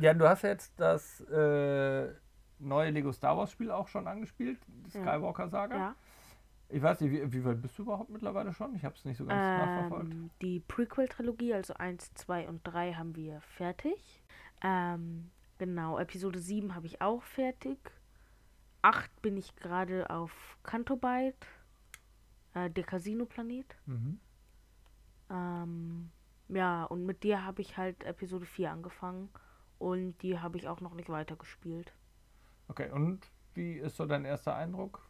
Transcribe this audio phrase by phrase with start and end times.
[0.00, 2.08] Ja, du hast jetzt das äh,
[2.58, 5.76] neue Lego Star Wars Spiel auch schon angespielt, die Skywalker Saga.
[5.76, 5.96] Ja.
[6.68, 8.74] Ich weiß nicht, wie, wie weit bist du überhaupt mittlerweile schon?
[8.74, 10.14] Ich habe es nicht so ganz ähm, nachverfolgt.
[10.42, 14.24] Die Prequel-Trilogie, also 1, 2 und 3, haben wir fertig.
[14.62, 17.78] Ähm, genau, Episode 7 habe ich auch fertig.
[18.82, 20.32] 8 bin ich gerade auf
[20.64, 21.46] Cantobite,
[22.54, 23.76] äh, der Casino-Planet.
[23.86, 24.20] Mhm.
[25.30, 26.10] Ähm,
[26.48, 29.28] ja, und mit dir habe ich halt Episode 4 angefangen.
[29.78, 31.92] Und die habe ich auch noch nicht weitergespielt.
[32.68, 33.20] Okay, und
[33.54, 35.08] wie ist so dein erster Eindruck?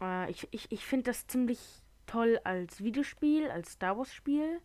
[0.00, 4.60] Äh, ich ich, ich finde das ziemlich toll als Videospiel, als Star Wars-Spiel.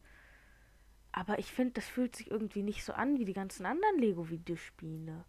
[1.11, 5.25] Aber ich finde, das fühlt sich irgendwie nicht so an wie die ganzen anderen Lego-Videospiele.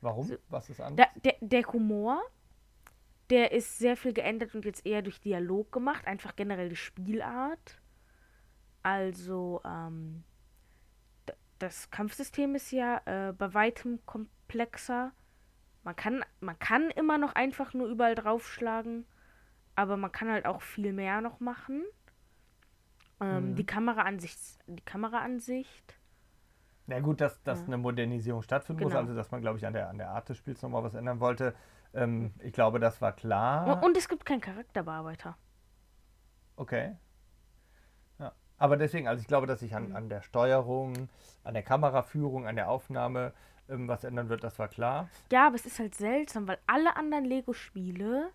[0.00, 0.26] Warum?
[0.26, 1.08] So, Was ist anders?
[1.14, 2.22] Da, der, der Humor,
[3.30, 6.06] der ist sehr viel geändert und jetzt eher durch Dialog gemacht.
[6.06, 7.80] Einfach generell die Spielart.
[8.82, 10.24] Also, ähm,
[11.64, 15.12] das Kampfsystem ist ja äh, bei weitem komplexer.
[15.82, 19.04] Man kann, man kann immer noch einfach nur überall draufschlagen
[19.76, 21.84] aber man kann halt auch viel mehr noch machen.
[23.20, 23.54] Ähm, mhm.
[23.56, 25.98] Die Kameraansicht, die Kameraansicht.
[26.86, 27.66] Ja gut, dass, dass ja.
[27.66, 28.90] eine Modernisierung stattfinden genau.
[28.90, 30.94] muss, also dass man, glaube ich, an der, an der Art des Spiels nochmal was
[30.94, 31.54] ändern wollte.
[31.94, 33.82] Ähm, ich glaube, das war klar.
[33.82, 35.36] Und es gibt keinen Charakterbearbeiter.
[36.56, 36.96] Okay.
[38.58, 39.96] Aber deswegen, also ich glaube, dass sich an, mhm.
[39.96, 41.08] an der Steuerung,
[41.42, 43.32] an der Kameraführung, an der Aufnahme
[43.68, 45.08] ähm, was ändern wird, das war klar.
[45.32, 48.30] Ja, aber es ist halt seltsam, weil alle anderen Lego-Spiele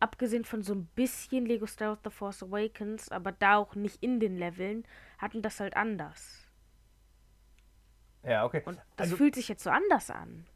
[0.00, 4.02] abgesehen von so ein bisschen Lego Star Wars The Force Awakens, aber da auch nicht
[4.02, 4.84] in den Leveln,
[5.18, 6.48] hatten das halt anders.
[8.22, 8.62] Ja, okay.
[8.64, 10.46] Und das also, fühlt sich jetzt so anders an.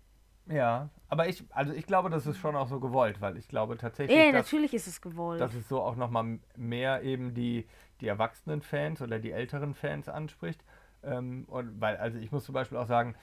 [0.48, 3.76] Ja, aber ich, also ich glaube, das ist schon auch so gewollt, weil ich glaube
[3.76, 4.16] tatsächlich.
[4.16, 5.40] Ja, dass, natürlich ist es gewollt.
[5.40, 7.66] Dass es so auch nochmal mehr eben die,
[8.00, 10.64] die erwachsenen Fans oder die älteren Fans anspricht.
[11.02, 13.14] Ähm, und weil, also ich muss zum Beispiel auch sagen,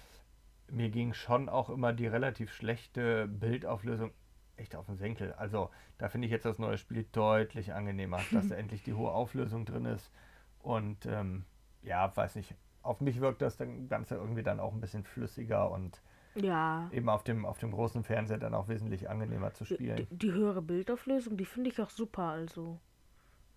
[0.69, 4.11] mir ging schon auch immer die relativ schlechte Bildauflösung
[4.57, 5.33] echt auf den Senkel.
[5.33, 9.11] Also da finde ich jetzt das neue Spiel deutlich angenehmer, dass da endlich die hohe
[9.11, 10.11] Auflösung drin ist.
[10.59, 11.45] Und ähm,
[11.83, 13.57] ja, weiß nicht, auf mich wirkt das
[13.89, 16.01] Ganze irgendwie dann auch ein bisschen flüssiger und
[16.35, 16.89] ja.
[16.91, 19.95] eben auf dem, auf dem großen Fernseher dann auch wesentlich angenehmer zu spielen.
[19.97, 22.79] Die, die höhere Bildauflösung, die finde ich auch super, also.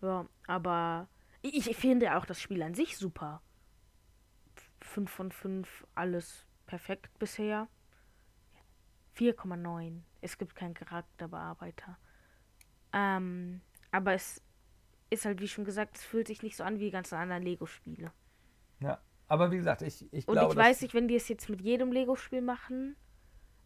[0.01, 1.09] Ja, aber
[1.43, 3.43] ich, ich finde auch das Spiel an sich super.
[4.81, 7.69] 5 von 5, alles perfekt bisher.
[9.17, 10.03] 4,9.
[10.21, 11.99] Es gibt keinen Charakterbearbeiter.
[12.93, 13.61] Ähm,
[13.91, 14.41] aber es
[15.11, 17.43] ist halt, wie schon gesagt, es fühlt sich nicht so an wie die ganzen anderen
[17.43, 18.13] Lego-Spiele.
[18.81, 20.49] Ja, aber wie gesagt, ich, ich Und glaube.
[20.49, 22.97] Und ich weiß nicht, wenn die es jetzt mit jedem Lego-Spiel machen,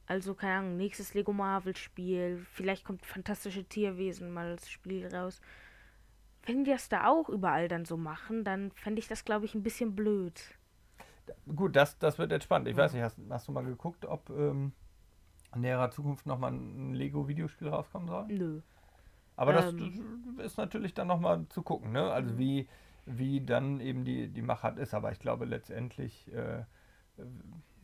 [0.07, 5.41] also keine Ahnung, nächstes Lego Marvel-Spiel, vielleicht kommt fantastische Tierwesen mal als Spiel raus.
[6.45, 9.55] Wenn die das da auch überall dann so machen, dann fände ich das, glaube ich,
[9.55, 10.43] ein bisschen blöd.
[11.55, 12.67] Gut, das, das wird jetzt spannend.
[12.67, 12.83] Ich ja.
[12.83, 14.73] weiß nicht, hast, hast du mal geguckt, ob ähm,
[15.55, 18.27] in näherer Zukunft nochmal ein Lego-Videospiel rauskommen soll?
[18.27, 18.61] Nö.
[19.37, 22.11] Aber das ähm, ist natürlich dann nochmal zu gucken, ne?
[22.11, 22.39] Also mhm.
[22.39, 22.69] wie,
[23.07, 24.95] wie dann eben die, die Machart ist.
[24.95, 26.65] Aber ich glaube letztendlich, äh,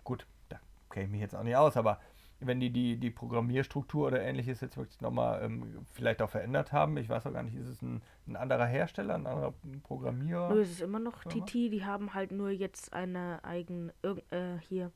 [0.05, 2.01] gut, da kenne ich mich jetzt auch nicht aus, aber
[2.41, 6.97] wenn die die, die Programmierstruktur oder ähnliches jetzt wirklich nochmal ähm, vielleicht auch verändert haben,
[6.97, 10.55] ich weiß auch gar nicht, ist es ein, ein anderer Hersteller, ein anderer Programmierer?
[10.55, 13.93] Nö, es ist immer noch TT, die haben halt nur jetzt eine eigene,
[14.31, 14.93] äh, hier,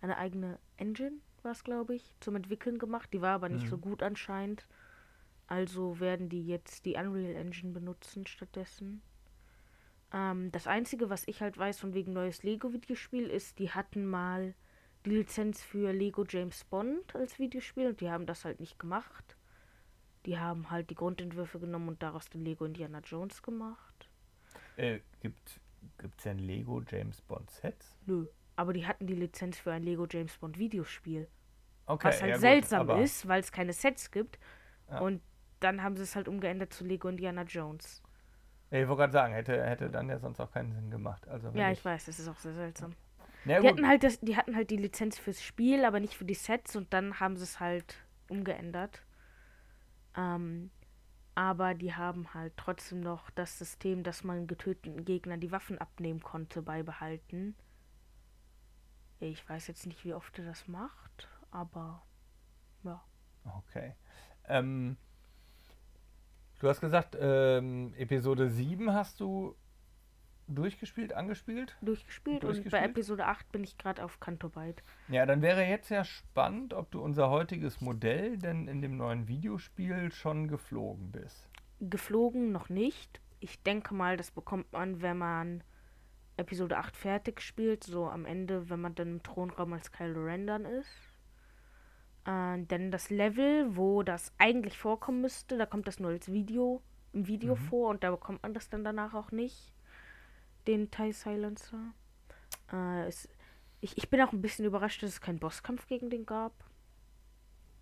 [0.00, 3.12] eine eigene Engine war es, glaube ich, zum Entwickeln gemacht.
[3.12, 3.70] Die war aber nicht mhm.
[3.70, 4.66] so gut anscheinend.
[5.46, 9.02] Also werden die jetzt die Unreal Engine benutzen stattdessen.
[10.14, 14.54] Ähm, das Einzige, was ich halt weiß von wegen neues Lego-Videospiel ist, die hatten mal
[15.04, 19.36] die Lizenz für Lego James Bond als Videospiel und die haben das halt nicht gemacht.
[20.24, 24.08] Die haben halt die Grundentwürfe genommen und daraus den Lego Indiana Jones gemacht.
[24.76, 25.58] Äh, gibt
[25.98, 27.98] es denn Lego James Bond Sets?
[28.06, 28.26] Nö.
[28.56, 31.28] Aber die hatten die Lizenz für ein Lego James Bond Videospiel.
[31.86, 34.38] Okay, was halt ja seltsam gut, ist, weil es keine Sets gibt.
[34.88, 35.00] Ja.
[35.00, 35.20] Und
[35.58, 38.00] dann haben sie es halt umgeändert zu Lego Indiana Jones.
[38.74, 41.28] Ja, ich wollte gerade sagen, hätte, hätte dann ja sonst auch keinen Sinn gemacht.
[41.28, 42.96] Also, ja, ich, ich weiß, das ist auch sehr seltsam.
[43.44, 46.24] Ja, die, hatten halt das, die hatten halt die Lizenz fürs Spiel, aber nicht für
[46.24, 49.04] die Sets und dann haben sie es halt umgeändert.
[50.16, 50.72] Ähm,
[51.36, 56.20] aber die haben halt trotzdem noch das System, dass man getöteten Gegnern die Waffen abnehmen
[56.20, 57.54] konnte, beibehalten.
[59.20, 62.02] Ich weiß jetzt nicht, wie oft er das macht, aber
[62.82, 63.00] ja.
[63.44, 63.94] Okay.
[64.48, 64.96] Ähm,
[66.64, 69.54] du hast gesagt, ähm, Episode 7 hast du
[70.48, 71.76] durchgespielt, angespielt?
[71.82, 72.72] Durchgespielt, durchgespielt?
[72.74, 74.82] und bei Episode 8 bin ich gerade auf Kantobite.
[75.08, 79.28] Ja, dann wäre jetzt ja spannend, ob du unser heutiges Modell denn in dem neuen
[79.28, 81.50] Videospiel schon geflogen bist.
[81.80, 83.20] Geflogen noch nicht.
[83.40, 85.64] Ich denke mal, das bekommt man, wenn man
[86.38, 90.46] Episode 8 fertig gespielt, so am Ende, wenn man dann im Thronraum als Kylo Ren
[90.46, 91.13] dann ist.
[92.26, 96.82] Äh, dann das Level, wo das eigentlich vorkommen müsste, da kommt das nur als Video,
[97.12, 97.60] im Video mhm.
[97.60, 99.74] vor und da bekommt man das dann danach auch nicht.
[100.66, 101.92] Den TIE Silencer.
[102.72, 103.28] Äh, es,
[103.80, 106.52] ich, ich bin auch ein bisschen überrascht, dass es keinen Bosskampf gegen den gab.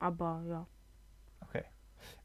[0.01, 0.67] Aber ja.
[1.43, 1.65] Okay.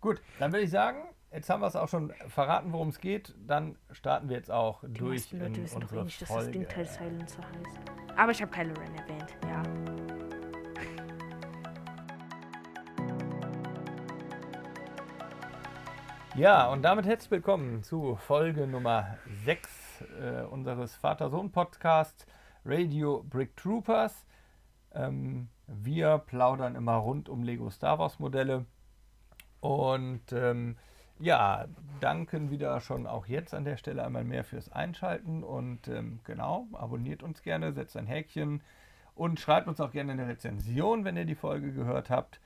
[0.02, 3.36] Gut, dann würde ich sagen, jetzt haben wir es auch schon verraten, worum es geht.
[3.38, 6.68] Dann starten wir jetzt auch Die durch in Leute wissen unsere nicht, dass das Ding
[6.68, 7.80] Teil Silencer heißt.
[8.16, 9.87] Aber ich habe Kylo Ren erwähnt, ja.
[16.38, 22.28] Ja, und damit herzlich willkommen zu Folge Nummer 6 äh, unseres Vater-Sohn-Podcasts
[22.64, 24.28] Radio Brick Troopers.
[24.94, 28.68] Ähm, wir plaudern immer rund um Lego Star Wars Modelle
[29.62, 30.78] und ähm,
[31.18, 31.66] ja,
[32.02, 36.68] danken wieder schon auch jetzt an der Stelle einmal mehr fürs Einschalten und ähm, genau,
[36.74, 38.62] abonniert uns gerne, setzt ein Häkchen
[39.16, 42.40] und schreibt uns auch gerne eine Rezension, wenn ihr die Folge gehört habt.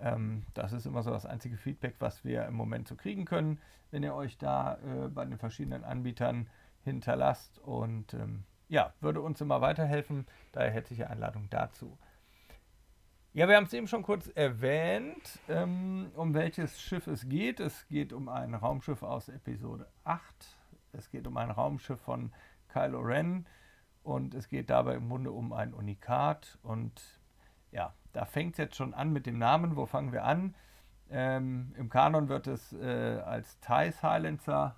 [0.00, 3.60] Ähm, das ist immer so das einzige Feedback, was wir im Moment so kriegen können,
[3.90, 6.48] wenn ihr euch da äh, bei den verschiedenen Anbietern
[6.84, 10.26] hinterlasst und ähm, ja, würde uns immer weiterhelfen.
[10.52, 11.98] Daher herzliche Einladung dazu.
[13.34, 17.60] Ja, wir haben es eben schon kurz erwähnt, ähm, um welches Schiff es geht.
[17.60, 20.22] Es geht um ein Raumschiff aus Episode 8.
[20.92, 22.32] Es geht um ein Raumschiff von
[22.68, 23.46] Kylo Ren
[24.02, 26.58] und es geht dabei im Grunde um ein Unikat.
[26.62, 27.17] Und
[27.70, 29.76] ja, da fängt es jetzt schon an mit dem Namen.
[29.76, 30.54] Wo fangen wir an?
[31.10, 34.76] Ähm, Im Kanon wird es äh, als TIE Silencer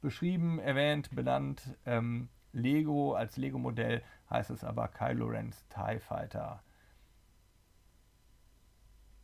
[0.00, 1.76] beschrieben, erwähnt, benannt.
[1.86, 6.62] Ähm, Lego, als Lego-Modell heißt es aber Kylo Ren's TIE Fighter.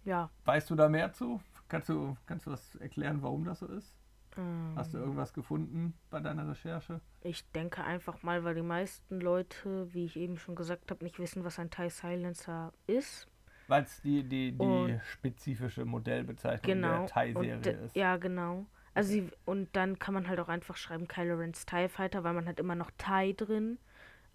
[0.04, 0.30] Ja.
[0.44, 1.40] Weißt du da mehr zu?
[1.68, 3.99] Kannst du, kannst du was erklären, warum das so ist?
[4.36, 7.00] Ähm, Hast du irgendwas gefunden bei deiner Recherche?
[7.22, 11.18] Ich denke einfach mal, weil die meisten Leute, wie ich eben schon gesagt habe, nicht
[11.18, 13.26] wissen, was ein TIE Silencer ist.
[13.68, 17.96] Weil es die, die, die spezifische Modellbezeichnung genau, der TIE-Serie ist.
[17.96, 18.66] Ja, genau.
[18.94, 22.34] Also sie, und dann kann man halt auch einfach schreiben Kylo Ren's TIE Fighter, weil
[22.34, 23.78] man hat immer noch TIE drin.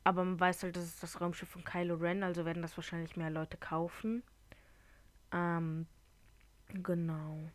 [0.05, 3.17] Aber man weiß halt, das ist das Raumschiff von Kylo Ren, also werden das wahrscheinlich
[3.17, 4.23] mehr Leute kaufen.
[5.31, 5.87] Ähm,
[6.69, 7.49] genau.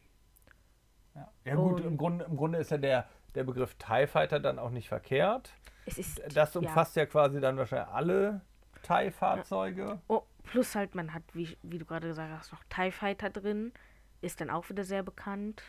[1.14, 4.58] Ja, ja gut, im Grunde, im Grunde ist ja der, der Begriff TIE Fighter dann
[4.58, 5.52] auch nicht verkehrt.
[5.86, 8.42] Ist, das umfasst ja, ja quasi dann wahrscheinlich alle
[8.82, 9.82] TIE-Fahrzeuge.
[9.82, 9.98] Ja.
[10.08, 13.72] Oh, plus halt, man hat, wie, wie du gerade gesagt hast, noch TIE Fighter drin.
[14.20, 15.62] Ist dann auch wieder sehr bekannt.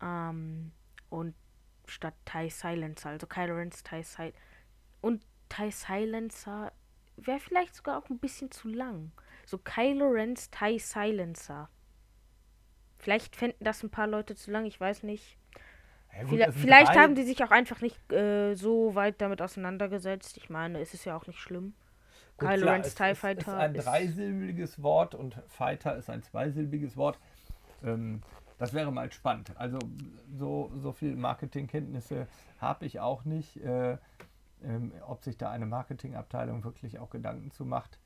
[0.00, 0.72] Ähm,
[1.10, 1.34] und
[1.86, 4.38] statt TIE Silencer, also Kylo Ren's TIE Silencer.
[5.00, 6.72] Und TIE Silencer
[7.16, 9.12] wäre vielleicht sogar auch ein bisschen zu lang.
[9.44, 11.68] So Kylo Ren's TIE Silencer.
[12.98, 15.36] Vielleicht fänden das ein paar Leute zu lang, ich weiß nicht.
[16.12, 20.36] Ja, gut, vielleicht, vielleicht haben die sich auch einfach nicht äh, so weit damit auseinandergesetzt.
[20.36, 21.74] Ich meine, es ist ja auch nicht schlimm.
[22.36, 23.40] Gut, Kylo Ren's TIE Fighter.
[23.40, 27.18] ist ein ist dreisilbiges Wort und Fighter ist ein zweisilbiges Wort.
[27.84, 28.22] Ähm,
[28.58, 29.52] das wäre mal spannend.
[29.56, 29.78] Also
[30.36, 32.26] so, so viel Marketingkenntnisse
[32.60, 33.56] habe ich auch nicht.
[33.58, 33.98] Äh,
[34.64, 38.00] ähm, ob sich da eine Marketingabteilung wirklich auch Gedanken zu macht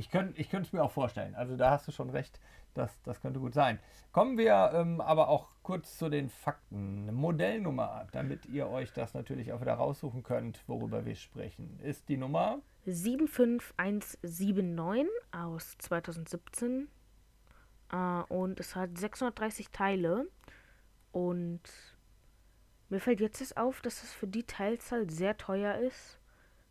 [0.00, 0.10] ich
[0.50, 1.34] könnte es mir auch vorstellen.
[1.34, 2.38] Also da hast du schon recht,
[2.74, 3.80] das, das könnte gut sein.
[4.12, 7.12] Kommen wir ähm, aber auch kurz zu den Fakten.
[7.12, 12.16] Modellnummer, damit ihr euch das natürlich auch wieder raussuchen könnt, worüber wir sprechen, ist die
[12.16, 16.88] Nummer 75179 aus 2017.
[17.92, 17.96] Äh,
[18.28, 20.28] und es hat 630 Teile.
[21.12, 21.60] Und
[22.88, 26.19] mir fällt jetzt auf, dass es für die Teilzahl sehr teuer ist.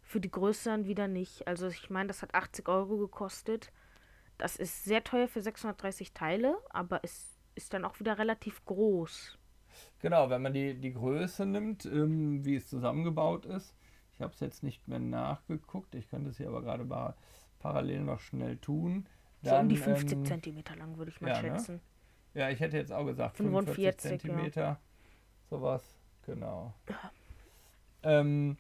[0.10, 1.48] Für die größeren wieder nicht.
[1.48, 3.72] Also ich meine, das hat 80 Euro gekostet.
[4.40, 9.38] Das ist sehr teuer für 630 Teile, aber es ist dann auch wieder relativ groß.
[10.00, 13.76] Genau, wenn man die, die Größe nimmt, ähm, wie es zusammengebaut ist.
[14.16, 15.94] Ich habe es jetzt nicht mehr nachgeguckt.
[15.94, 17.14] Ich könnte es hier aber gerade mal
[17.60, 19.08] parallel noch schnell tun.
[19.44, 21.50] Dann, so um die 50 ähm, Zentimeter lang, würde ich mal ja, ne?
[21.50, 21.76] schätzen.
[22.34, 22.42] Ne?
[22.42, 24.62] Ja, ich hätte jetzt auch gesagt 45 Zentimeter.
[24.62, 24.80] Ja.
[25.52, 25.84] Sowas,
[26.26, 26.74] genau.
[26.90, 27.12] Ja.
[28.02, 28.58] Ähm,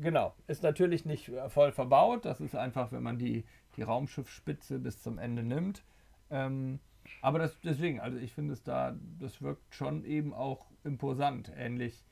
[0.00, 2.24] genau, ist natürlich nicht äh, voll verbaut.
[2.24, 3.44] Das ist einfach, wenn man die,
[3.76, 5.84] die Raumschiffspitze bis zum Ende nimmt.
[6.30, 6.80] Ähm,
[7.22, 12.04] aber das, deswegen, also ich finde es da, das wirkt schon eben auch imposant, ähnlich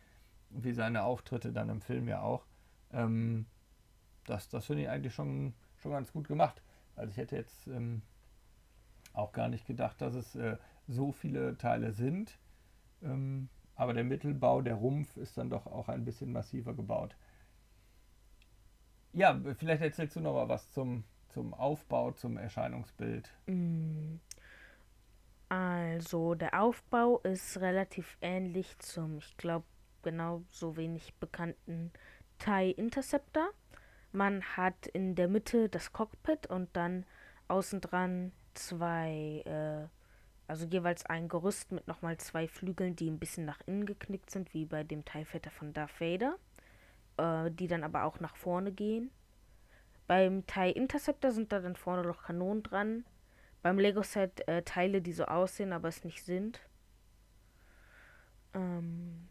[0.50, 2.46] wie seine Auftritte dann im Film ja auch.
[2.92, 3.46] Ähm,
[4.24, 6.62] das das finde ich eigentlich schon, schon ganz gut gemacht.
[6.96, 8.02] Also ich hätte jetzt ähm,
[9.12, 10.56] auch gar nicht gedacht, dass es äh,
[10.88, 12.38] so viele Teile sind.
[13.02, 17.14] Ähm, aber der Mittelbau, der Rumpf ist dann doch auch ein bisschen massiver gebaut.
[19.16, 23.32] Ja, vielleicht erzählst du noch mal was zum, zum Aufbau, zum Erscheinungsbild.
[23.46, 24.16] Mm.
[25.48, 29.64] Also, der Aufbau ist relativ ähnlich zum, ich glaube,
[30.02, 31.92] genau so wenig bekannten
[32.38, 33.48] TIE Interceptor.
[34.12, 37.06] Man hat in der Mitte das Cockpit und dann
[37.48, 39.88] außen dran zwei, äh,
[40.46, 44.52] also jeweils ein Gerüst mit nochmal zwei Flügeln, die ein bisschen nach innen geknickt sind,
[44.52, 46.36] wie bei dem TIE Fighter von Darth Vader,
[47.16, 49.10] äh, die dann aber auch nach vorne gehen.
[50.06, 53.04] Beim TIE Interceptor sind da dann vorne noch Kanonen dran.
[53.62, 56.60] Beim Lego-Set äh, Teile, die so aussehen, aber es nicht sind.
[58.54, 59.28] Ähm,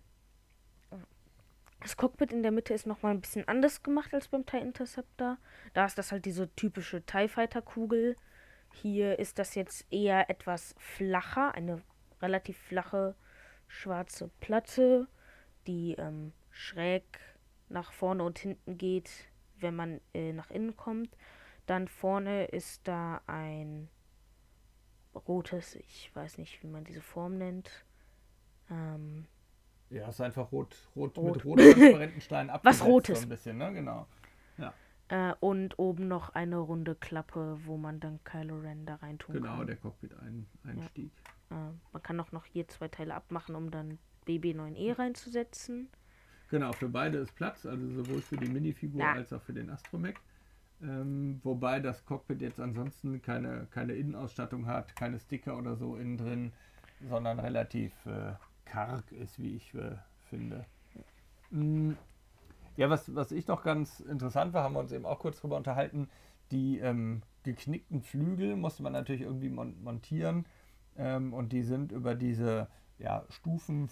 [1.82, 5.38] das Cockpit in der Mitte ist nochmal ein bisschen anders gemacht als beim TIE Interceptor.
[5.74, 8.18] Da ist das halt diese typische TIE Fighter Kugel.
[8.74, 11.82] Hier ist das jetzt eher etwas flacher, eine
[12.22, 13.16] relativ flache
[13.68, 15.08] schwarze Platte,
[15.68, 17.04] die ähm, schräg
[17.70, 19.10] nach vorne und hinten geht,
[19.60, 21.16] wenn man äh, nach innen kommt.
[21.66, 23.90] Dann vorne ist da ein
[25.28, 27.86] rotes, ich weiß nicht, wie man diese Form nennt.
[28.70, 29.26] Ähm,
[29.90, 31.36] ja, ist einfach rot, rot, rot.
[31.36, 32.82] mit rot transparenten Steinen abgesetzt.
[32.82, 33.20] Was rotes.
[33.20, 33.74] So ein bisschen, ne?
[33.74, 34.08] Genau.
[34.58, 34.74] Ja.
[35.08, 39.48] Äh, und oben noch eine runde Klappe, wo man dann Kylo Ren da reintun genau,
[39.48, 39.56] kann.
[39.58, 41.12] Genau, der Cockpit-Einstieg.
[41.52, 41.70] Ja.
[41.70, 45.90] Äh, man kann auch noch hier zwei Teile abmachen, um dann BB9E reinzusetzen.
[46.50, 49.14] Genau, für beide ist Platz, also sowohl für die Minifigur ja.
[49.14, 50.16] als auch für den Astromech.
[50.82, 56.18] Ähm, wobei das Cockpit jetzt ansonsten keine, keine Innenausstattung hat, keine Sticker oder so innen
[56.18, 56.54] drin,
[57.10, 58.34] sondern relativ äh,
[58.66, 59.96] karg ist, wie ich äh,
[60.30, 60.66] finde.
[61.50, 61.98] Mhm.
[62.78, 65.56] Ja, was, was ich noch ganz interessant war, haben wir uns eben auch kurz drüber
[65.56, 66.10] unterhalten,
[66.52, 70.46] die ähm, geknickten Flügel musste man natürlich irgendwie mon montieren
[70.98, 72.68] ähm, und die sind über diese
[73.00, 73.88] ja, Stufen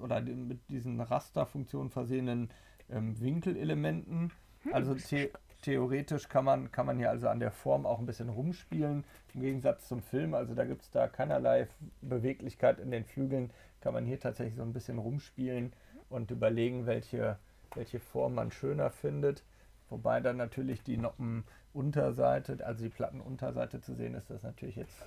[0.00, 2.50] oder die, mit diesen Rasterfunktionen versehenen
[2.90, 4.32] ähm, Winkelelementen.
[4.62, 5.30] Hm, also the
[5.64, 9.40] theoretisch kann man, kann man hier also an der Form auch ein bisschen rumspielen, im
[9.40, 10.34] Gegensatz zum Film.
[10.34, 11.68] Also da gibt es da keinerlei
[12.02, 15.72] Beweglichkeit in den Flügeln, kann man hier tatsächlich so ein bisschen rumspielen
[16.10, 17.38] und überlegen, welche,
[17.74, 19.42] welche Form man schöner findet.
[19.88, 25.06] Wobei dann natürlich die Noppenunterseite, also die Plattenunterseite zu sehen ist, das natürlich jetzt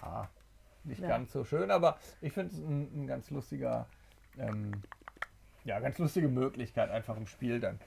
[0.00, 0.28] ja,
[0.84, 1.08] nicht ja.
[1.08, 3.86] ganz so schön, aber ich finde es ein, ein, ganz lustiger,
[4.38, 4.72] ähm,
[5.64, 7.78] ja, ganz lustige Möglichkeit einfach im Spiel dann.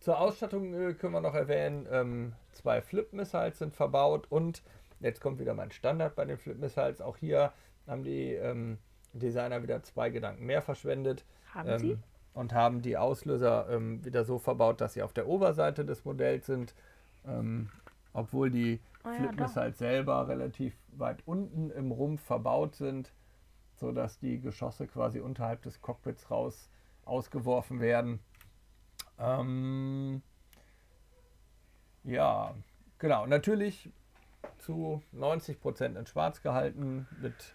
[0.00, 4.62] Zur Ausstattung äh, können wir noch erwähnen, ähm, zwei Flip-Missiles sind verbaut und
[5.00, 7.00] jetzt kommt wieder mein Standard bei den Flip-Missiles.
[7.00, 7.52] Auch hier
[7.86, 8.78] haben die ähm,
[9.12, 11.24] Designer wieder zwei Gedanken mehr verschwendet.
[11.52, 11.98] Haben ähm, sie?
[12.34, 16.46] Und haben die Auslöser ähm, wieder so verbaut, dass sie auf der Oberseite des Modells
[16.46, 16.74] sind.
[17.26, 17.70] Ähm,
[18.12, 23.12] obwohl die oh ja, Flip-Missiles selber relativ weit unten im Rumpf verbaut sind,
[23.74, 26.70] sodass die Geschosse quasi unterhalb des Cockpits raus
[27.04, 28.20] ausgeworfen werden.
[29.18, 30.22] Ähm,
[32.04, 32.54] ja,
[32.98, 33.26] genau.
[33.26, 33.90] Natürlich
[34.58, 37.54] zu 90% in Schwarz gehalten, mit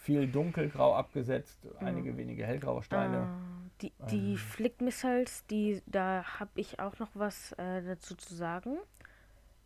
[0.00, 3.16] viel dunkelgrau abgesetzt, einige wenige hellgraue Steine.
[3.16, 4.36] Äh, die die ähm.
[4.36, 8.78] Flick-Missiles, die, da habe ich auch noch was äh, dazu zu sagen.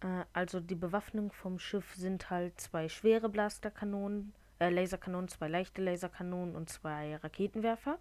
[0.00, 5.83] Äh, also die Bewaffnung vom Schiff sind halt zwei schwere Blasterkanonen, äh, Laserkanonen, zwei leichte
[5.83, 7.99] Laserkanonen und zwei Raketenwerfer.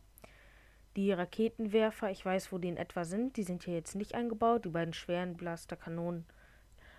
[0.95, 3.35] Die Raketenwerfer, ich weiß, wo die in etwa sind.
[3.35, 4.63] Die sind hier jetzt nicht eingebaut.
[4.63, 6.25] Die beiden schweren Blasterkanonen.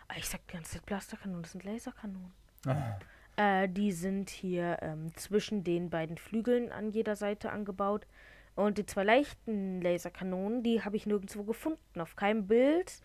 [0.08, 2.32] Ah, ich sag die ganze Zeit Blasterkanonen, das sind Laserkanonen.
[2.66, 2.98] Ah.
[3.36, 8.06] Äh, die sind hier ähm, zwischen den beiden Flügeln an jeder Seite angebaut.
[8.54, 12.00] Und die zwei leichten Laserkanonen, die habe ich nirgendwo gefunden.
[12.00, 13.00] Auf keinem Bild.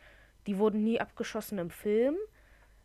[0.48, 2.15] Die wurden nie abgeschossen im Film.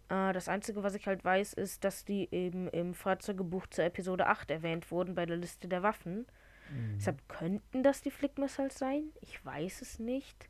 [0.09, 4.27] Äh, das Einzige, was ich halt weiß, ist, dass die eben im Fahrzeugebuch zur Episode
[4.27, 6.27] 8 erwähnt wurden bei der Liste der Waffen.
[6.71, 6.97] Mhm.
[6.99, 9.11] Deshalb könnten das die Flickmissiles sein.
[9.21, 10.49] Ich weiß es nicht.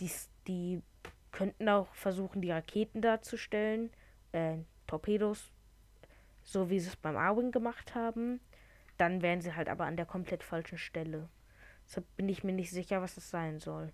[0.00, 0.10] Die,
[0.46, 0.82] die
[1.32, 3.90] könnten auch versuchen, die Raketen darzustellen.
[4.32, 5.52] Äh, Torpedos.
[6.42, 8.40] So wie sie es beim Arwing gemacht haben.
[8.96, 11.28] Dann wären sie halt aber an der komplett falschen Stelle.
[11.86, 13.92] Deshalb bin ich mir nicht sicher, was es sein soll.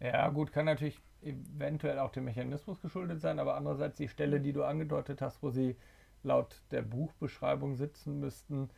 [0.00, 4.52] Ja, gut, kann natürlich eventuell auch dem Mechanismus geschuldet sein, aber andererseits die Stelle, die
[4.52, 5.76] du angedeutet hast, wo sie
[6.22, 8.70] laut der Buchbeschreibung sitzen müssten,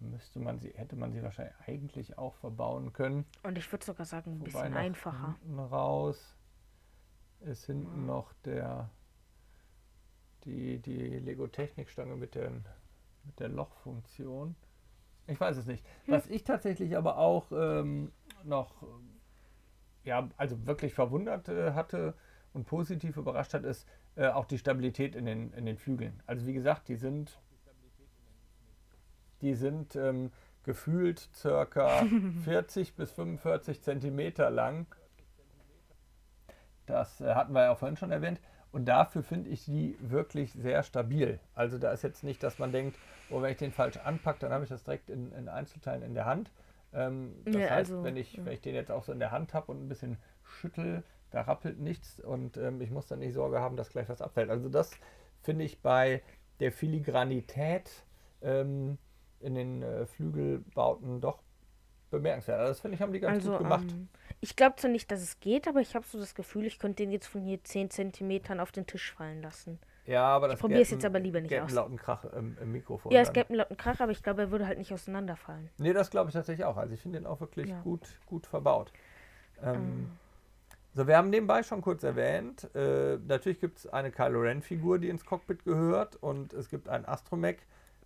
[0.00, 3.24] müsste man sie, hätte man sie wahrscheinlich eigentlich auch verbauen können.
[3.42, 5.36] Und ich würde sogar sagen, ein Wobei bisschen einfacher.
[5.42, 6.36] Hinten raus
[7.40, 8.06] ist hinten ja.
[8.06, 8.90] noch der
[10.44, 14.54] die, die Lego-Technikstange mit, mit der Lochfunktion.
[15.26, 15.84] Ich weiß es nicht.
[16.04, 16.14] Hm.
[16.14, 18.12] Was ich tatsächlich aber auch ähm,
[18.44, 18.82] noch,
[20.04, 22.14] ja, also wirklich verwundert äh, hatte
[22.52, 26.22] und positiv überrascht hat, ist äh, auch die Stabilität in den, in den Flügeln.
[26.26, 27.38] Also wie gesagt, die sind
[29.44, 30.32] die sind ähm,
[30.64, 32.04] gefühlt circa
[32.44, 34.86] 40 bis 45 Zentimeter lang.
[36.86, 38.40] Das äh, hatten wir ja auch vorhin schon erwähnt.
[38.72, 41.38] Und dafür finde ich die wirklich sehr stabil.
[41.54, 42.98] Also da ist jetzt nicht, dass man denkt,
[43.30, 46.14] oh, wenn ich den falsch anpacke, dann habe ich das direkt in, in Einzelteilen in
[46.14, 46.50] der Hand.
[46.94, 48.44] Ähm, das ja, heißt, also, wenn, ich, ja.
[48.44, 51.42] wenn ich den jetzt auch so in der Hand habe und ein bisschen schüttel, da
[51.42, 54.50] rappelt nichts und ähm, ich muss dann nicht Sorge haben, dass gleich was abfällt.
[54.50, 54.92] Also das
[55.42, 56.22] finde ich bei
[56.60, 57.90] der Filigranität
[58.40, 58.98] ähm,
[59.40, 61.42] in den äh, Flügelbauten doch
[62.10, 62.60] bemerkenswert.
[62.60, 63.90] Also das finde ich, haben die ganz also, gut gemacht.
[63.90, 64.08] Ähm,
[64.40, 67.02] ich glaube zwar nicht, dass es geht, aber ich habe so das Gefühl, ich könnte
[67.02, 69.80] den jetzt von hier 10 cm auf den Tisch fallen lassen.
[70.06, 71.68] Ja, aber das Ich probiere es jetzt aber lieber nicht aus.
[71.68, 73.10] einen lauten Krach im, im Mikrofon.
[73.10, 75.70] Ja, es gäbe einen lauten Krach, aber ich glaube, er würde halt nicht auseinanderfallen.
[75.78, 76.76] Nee, das glaube ich tatsächlich auch.
[76.76, 77.80] Also ich finde den auch wirklich ja.
[77.80, 78.92] gut, gut verbaut.
[79.62, 80.10] Ähm, ähm.
[80.96, 85.08] So, wir haben nebenbei schon kurz erwähnt, äh, natürlich gibt es eine Kylo Ren-Figur, die
[85.08, 87.56] ins Cockpit gehört und es gibt einen Astromech.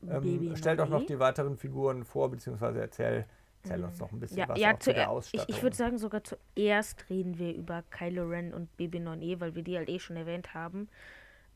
[0.09, 3.27] Ähm, stell doch noch die weiteren Figuren vor, beziehungsweise erzähl,
[3.63, 5.47] erzähl uns noch ein bisschen ja, was ja, zu der Ausstattung.
[5.51, 9.63] Ich, ich würde sagen, sogar zuerst reden wir über Kylo Ren und BB9E, weil wir
[9.63, 10.89] die halt eh schon erwähnt haben.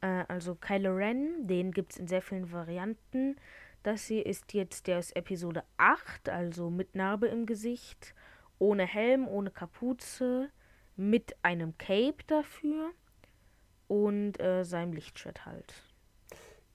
[0.02, 3.36] Äh, also Kylo Ren, den gibt es in sehr vielen Varianten.
[3.82, 8.14] Das hier ist jetzt der aus Episode 8, also mit Narbe im Gesicht,
[8.58, 10.50] ohne Helm, ohne Kapuze,
[10.94, 12.90] mit einem Cape dafür
[13.88, 15.74] und äh, seinem Lichtschwert halt.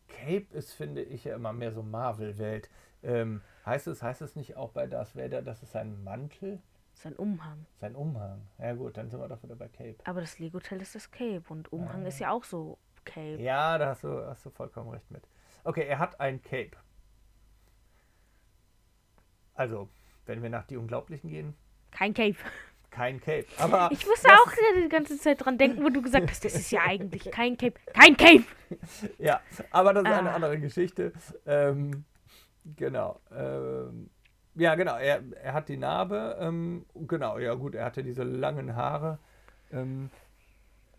[0.07, 2.69] Cape ist, finde ich, ja immer mehr so Marvel-Welt.
[3.03, 6.60] Ähm, heißt, es, heißt es nicht auch bei Darth Vader, dass es sein Mantel?
[6.93, 7.67] Sein Umhang.
[7.79, 8.41] Sein Umhang.
[8.57, 9.98] Ja gut, dann sind wir doch wieder bei Cape.
[10.05, 12.07] Aber das Lego-Teil ist das Cape und Umhang ah.
[12.07, 13.42] ist ja auch so Cape.
[13.42, 15.24] Ja, da hast du, hast du vollkommen recht mit.
[15.64, 16.78] Okay, er hat ein Cape.
[19.54, 19.90] Also,
[20.26, 21.56] wenn wir nach die Unglaublichen gehen.
[21.92, 22.38] Kein Cape.
[22.92, 23.46] Kein Cape.
[23.58, 26.72] Aber ich musste auch die ganze Zeit dran denken, wo du gesagt hast, das ist
[26.72, 27.80] ja eigentlich kein Cape.
[27.94, 28.44] Kein Cape!
[29.18, 30.18] ja, aber das ist ah.
[30.20, 31.12] eine andere Geschichte.
[31.46, 32.06] Ähm,
[32.76, 33.20] genau.
[33.32, 34.10] Ähm,
[34.56, 34.98] ja, genau.
[34.98, 36.38] Er, er hat die Narbe.
[36.40, 39.20] Ähm, genau, ja gut, er hatte diese langen Haare.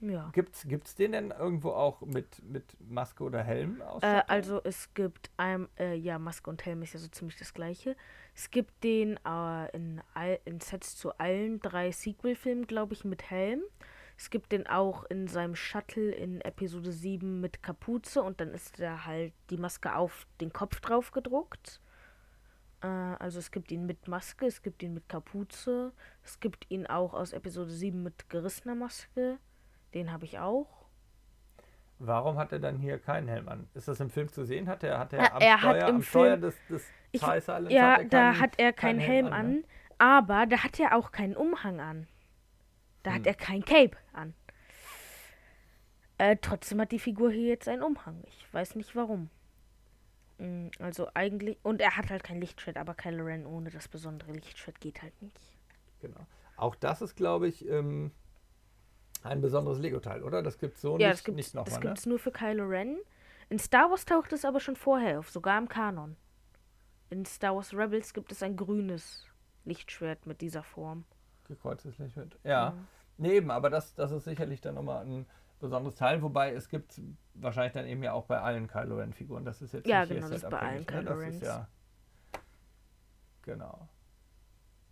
[0.01, 0.31] Ja.
[0.33, 5.31] Gibt's, gibt's den denn irgendwo auch mit, mit Maske oder Helm äh, Also es gibt
[5.37, 7.97] ein, äh, ja, Maske und Helm ist ja so ziemlich das gleiche.
[8.35, 13.31] Es gibt den äh, in, all, in Sets zu allen drei Sequel-Filmen, glaube ich, mit
[13.31, 13.63] Helm.
[14.17, 18.81] Es gibt den auch in seinem Shuttle in Episode 7 mit Kapuze und dann ist
[18.81, 21.81] da halt die Maske auf den Kopf drauf gedruckt.
[22.83, 25.93] Äh, also es gibt ihn mit Maske, es gibt ihn mit Kapuze,
[26.25, 29.39] es gibt ihn auch aus Episode 7 mit gerissener Maske.
[29.95, 30.79] Den habe ich auch.
[31.99, 33.69] Warum hat er dann hier keinen Helm an?
[33.75, 34.69] Ist das im Film zu sehen?
[34.69, 38.11] Hat er, hat er, am, er Steuer, am Steuer des, des ich, Ja, hat keinen,
[38.11, 39.65] da hat er keinen Helm, Helm, an, ne?
[39.99, 42.07] aber da hat er auch keinen Umhang an.
[43.03, 43.19] Da hm.
[43.19, 44.35] hat er kein Cape an.
[46.19, 48.23] Äh, trotzdem hat die Figur hier jetzt einen Umhang.
[48.27, 49.31] Ich weiß nicht warum.
[50.39, 51.59] Hm, also eigentlich.
[51.63, 55.21] Und er hat halt kein Lichtschwert, aber Kylo Ren ohne das besondere Lichtschwert geht halt
[55.23, 55.57] nicht.
[56.01, 56.27] Genau.
[56.57, 58.13] Auch das ist, glaube ich, ähm,
[59.25, 60.43] ein besonderes Lego-Teil, oder?
[60.43, 61.71] Das gibt es so ja, nicht, das nicht nochmal.
[61.71, 62.99] Das gibt es nur für Kylo Ren.
[63.51, 66.17] In Star Wars taucht es aber schon vorher auf, sogar im Kanon.
[67.11, 69.25] In Star Wars Rebels gibt es ein grünes
[69.65, 71.05] Lichtschwert mit dieser Form.
[71.45, 72.39] Gekreuztes Lichtschwert.
[72.45, 72.71] Ja.
[72.71, 72.87] Mhm.
[73.17, 75.27] Nee, eben, aber das, das ist sicherlich dann nochmal ein
[75.59, 77.01] besonderes Teil, wobei es gibt
[77.35, 79.45] wahrscheinlich dann eben ja auch bei allen Kylo Ren-Figuren.
[79.45, 80.85] Das ist jetzt ja, nicht genau, das ist bei allen ne?
[80.85, 81.19] Kylo ne?
[81.19, 81.41] Rens.
[81.41, 81.69] Ja,
[83.43, 83.89] genau.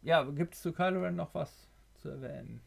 [0.03, 2.63] Ja, gibt es zu Kylo Ren noch was zu erwähnen?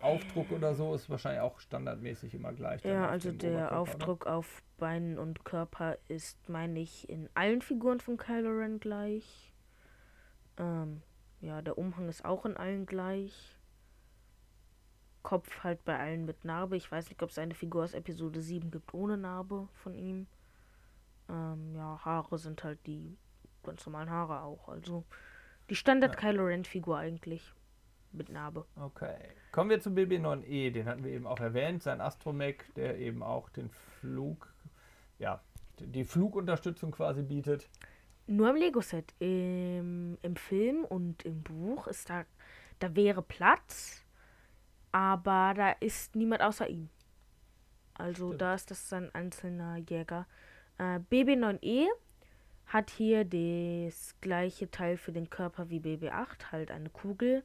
[0.00, 2.84] Aufdruck oder so ist wahrscheinlich auch standardmäßig immer gleich.
[2.84, 4.36] Ja, also der Aufdruck oder?
[4.36, 9.52] auf Beinen und Körper ist, meine ich, in allen Figuren von Kylo Ren gleich.
[10.58, 11.02] Ähm,
[11.40, 13.56] ja, der Umhang ist auch in allen gleich.
[15.22, 16.76] Kopf halt bei allen mit Narbe.
[16.76, 20.26] Ich weiß nicht, ob es eine Figur aus Episode 7 gibt ohne Narbe von ihm.
[21.28, 23.16] Ähm, ja, Haare sind halt die
[23.62, 24.68] ganz normalen Haare auch.
[24.68, 25.04] Also
[25.70, 26.20] die Standard ja.
[26.20, 27.54] Kylo Ren Figur eigentlich
[28.14, 28.64] mit Narbe.
[28.76, 29.16] Okay.
[29.52, 33.50] Kommen wir zum BB9E, den hatten wir eben auch erwähnt, sein Astromech, der eben auch
[33.50, 34.52] den Flug,
[35.18, 35.40] ja,
[35.78, 37.68] die Flugunterstützung quasi bietet.
[38.26, 39.14] Nur im Lego-Set.
[39.18, 42.24] Im, Im Film und im Buch ist da,
[42.78, 44.04] da wäre Platz,
[44.92, 46.88] aber da ist niemand außer ihm.
[47.94, 48.40] Also Stimmt.
[48.40, 50.26] da ist das ein einzelner Jäger.
[50.78, 51.86] Äh, BB9E
[52.66, 57.44] hat hier das gleiche Teil für den Körper wie BB8, halt eine Kugel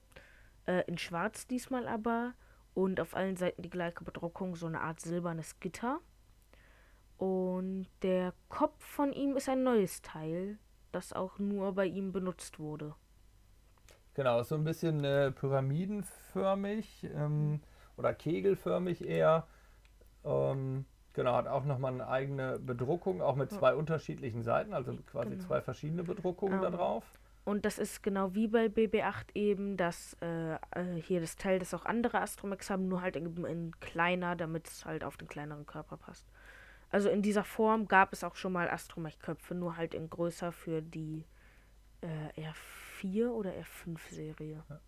[0.70, 2.34] äh, in schwarz diesmal aber.
[2.76, 6.00] Und auf allen Seiten die gleiche Bedruckung, so eine Art silbernes Gitter.
[7.18, 10.58] Und der Kopf von ihm ist ein neues Teil,
[10.92, 12.96] das auch nur bei ihm benutzt wurde.
[14.14, 17.62] Genau, so ein bisschen äh, pyramidenförmig ähm,
[17.98, 19.48] oder kegelförmig eher.
[20.24, 23.76] Ähm, genau, hat auch nochmal eine eigene Bedruckung, auch mit zwei ja.
[23.76, 25.44] unterschiedlichen Seiten, also quasi genau.
[25.44, 27.04] zwei verschiedene Bedruckungen ähm, da drauf.
[27.46, 31.74] Und das ist genau wie bei BB8 eben, dass äh, äh, hier das Teil, das
[31.74, 35.66] auch andere Astromechs haben, nur halt in, in kleiner, damit es halt auf den kleineren
[35.66, 36.26] Körper passt.
[36.92, 40.82] Also in dieser Form gab es auch schon mal Astromech-Köpfe, nur halt in größer für
[40.82, 41.26] die
[42.02, 42.48] äh,
[43.02, 44.64] R4 oder R5-Serie.
[44.70, 44.80] Ja.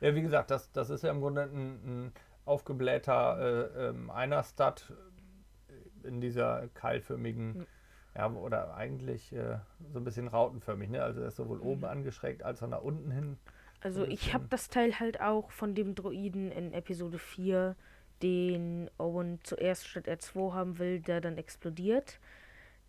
[0.00, 0.14] ja.
[0.14, 1.52] wie gesagt, das, das ist ja im Grunde ein,
[1.84, 2.12] ein
[2.44, 4.92] aufgeblähter äh, ähm, Einer-Stat
[6.02, 7.66] in dieser keilförmigen, mhm.
[8.16, 9.58] Ja, oder eigentlich äh,
[9.92, 11.02] so ein bisschen rautenförmig, ne?
[11.02, 11.66] Also er ist sowohl mhm.
[11.66, 13.38] oben angeschrägt als auch nach unten hin.
[13.82, 17.76] Also ich habe das Teil halt auch von dem Droiden in Episode 4,
[18.22, 22.20] den Owen zuerst statt R2 haben will, der dann explodiert.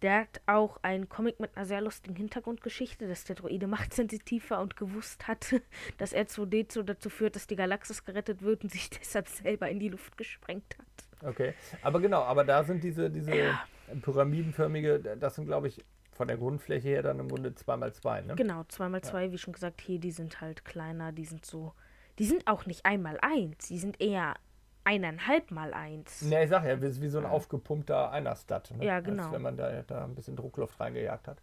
[0.01, 4.61] Der hat auch einen Comic mit einer sehr lustigen Hintergrundgeschichte, dass der Droide machtsensitiv war
[4.61, 5.61] und gewusst hatte,
[5.97, 9.89] dass R2D2 dazu führt, dass die Galaxis gerettet wird und sich deshalb selber in die
[9.89, 11.29] Luft gesprengt hat.
[11.29, 11.53] Okay,
[11.83, 13.59] aber genau, aber da sind diese, diese ja.
[13.99, 18.35] Pyramidenförmige, das sind glaube ich von der Grundfläche her dann im Grunde 2x2, ne?
[18.35, 19.31] Genau, 2x2, ja.
[19.31, 21.73] wie schon gesagt, hier, die sind halt kleiner, die sind so,
[22.19, 24.35] die sind auch nicht einmal eins, die sind eher
[24.83, 26.21] eineinhalb mal eins.
[26.21, 28.71] Ne, ich sag ja, wie, wie so ein aufgepumpter Einerstat.
[28.77, 28.85] Ne?
[28.85, 29.23] Ja, genau.
[29.23, 31.41] Als wenn man da, da ein bisschen Druckluft reingejagt hat.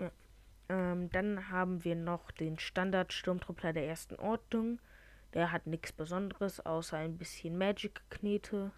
[0.00, 0.10] Ja.
[0.68, 4.80] Ähm, dann haben wir noch den Standard-Sturmtruppler der ersten Ordnung.
[5.34, 8.72] Der hat nichts Besonderes, außer ein bisschen Magic-Knete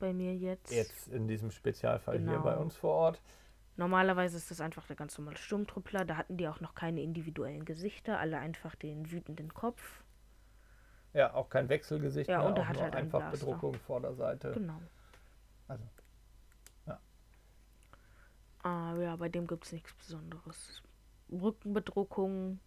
[0.00, 0.72] bei mir jetzt.
[0.72, 2.32] Jetzt in diesem Spezialfall genau.
[2.32, 3.22] hier bei uns vor Ort.
[3.76, 6.04] Normalerweise ist das einfach der ganz normale Sturmtruppler.
[6.04, 10.02] Da hatten die auch noch keine individuellen Gesichter, alle einfach den wütenden Kopf.
[11.12, 14.52] Ja, auch kein Wechselgesicht ja, mehr, und er hat halt einfach Bedruckung Vorderseite.
[14.52, 14.80] Genau.
[15.66, 15.84] Also,
[16.86, 17.00] ja.
[18.62, 20.82] Ah, ja, bei dem gibt es nichts Besonderes.
[21.30, 22.60] Rückenbedruckung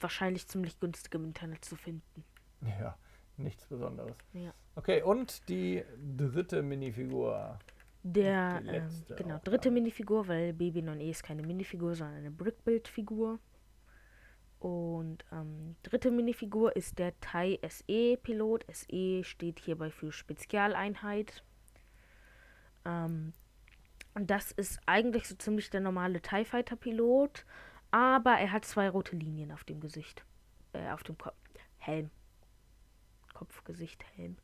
[0.00, 2.24] wahrscheinlich ziemlich günstig im Internet zu finden.
[2.62, 2.96] Ja,
[3.42, 4.16] nichts Besonderes.
[4.32, 4.52] Ja.
[4.74, 5.84] Okay, und die
[6.16, 7.58] dritte Minifigur.
[8.04, 8.82] Der, äh,
[9.16, 13.38] genau, dritte Minifigur, weil Baby 9e ist keine Minifigur, sondern eine Brickbuild-Figur.
[14.58, 18.64] Und ähm, dritte Minifigur ist der Tai SE Pilot.
[18.72, 21.42] SE steht hierbei für Spezialeinheit.
[22.84, 23.32] Ähm,
[24.14, 27.44] und das ist eigentlich so ziemlich der normale TIE Fighter Pilot,
[27.90, 30.24] aber er hat zwei rote Linien auf dem Gesicht.
[30.72, 31.34] Äh, auf dem Kopf.
[31.78, 32.10] Helm.
[33.42, 34.36] Kopf, Gesicht, Helm.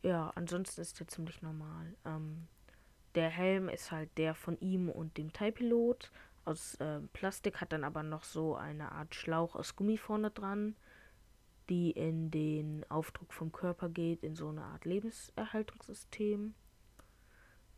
[0.00, 1.96] Ja, ansonsten ist er ziemlich normal.
[2.04, 2.46] Ähm,
[3.16, 6.12] der Helm ist halt der von ihm und dem TIE Pilot
[6.44, 10.76] aus äh, Plastik, hat dann aber noch so eine Art Schlauch aus Gummi vorne dran,
[11.68, 16.54] die in den Aufdruck vom Körper geht, in so eine Art Lebenserhaltungssystem.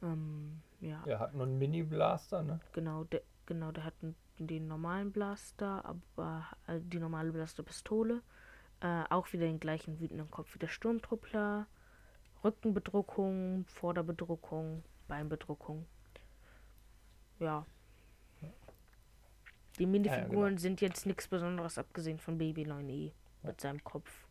[0.03, 1.03] Ähm, ja.
[1.07, 2.61] Er hat nur einen Mini-Blaster, ne?
[2.75, 8.21] Genau, der, genau, der hat einen, den normalen Blaster, aber äh, die normale Blasterpistole.
[8.81, 11.67] Äh, auch wieder den gleichen wütenden Kopf wie der Sturmtruppler.
[12.45, 15.87] Rückenbedruckung, Vorderbedruckung, Beinbedruckung.
[17.41, 17.67] Ja,
[19.79, 20.59] die Minifiguren ja, genau.
[20.59, 23.13] sind jetzt nichts Besonderes, abgesehen von Baby 9e
[23.43, 24.27] mit seinem Kopf.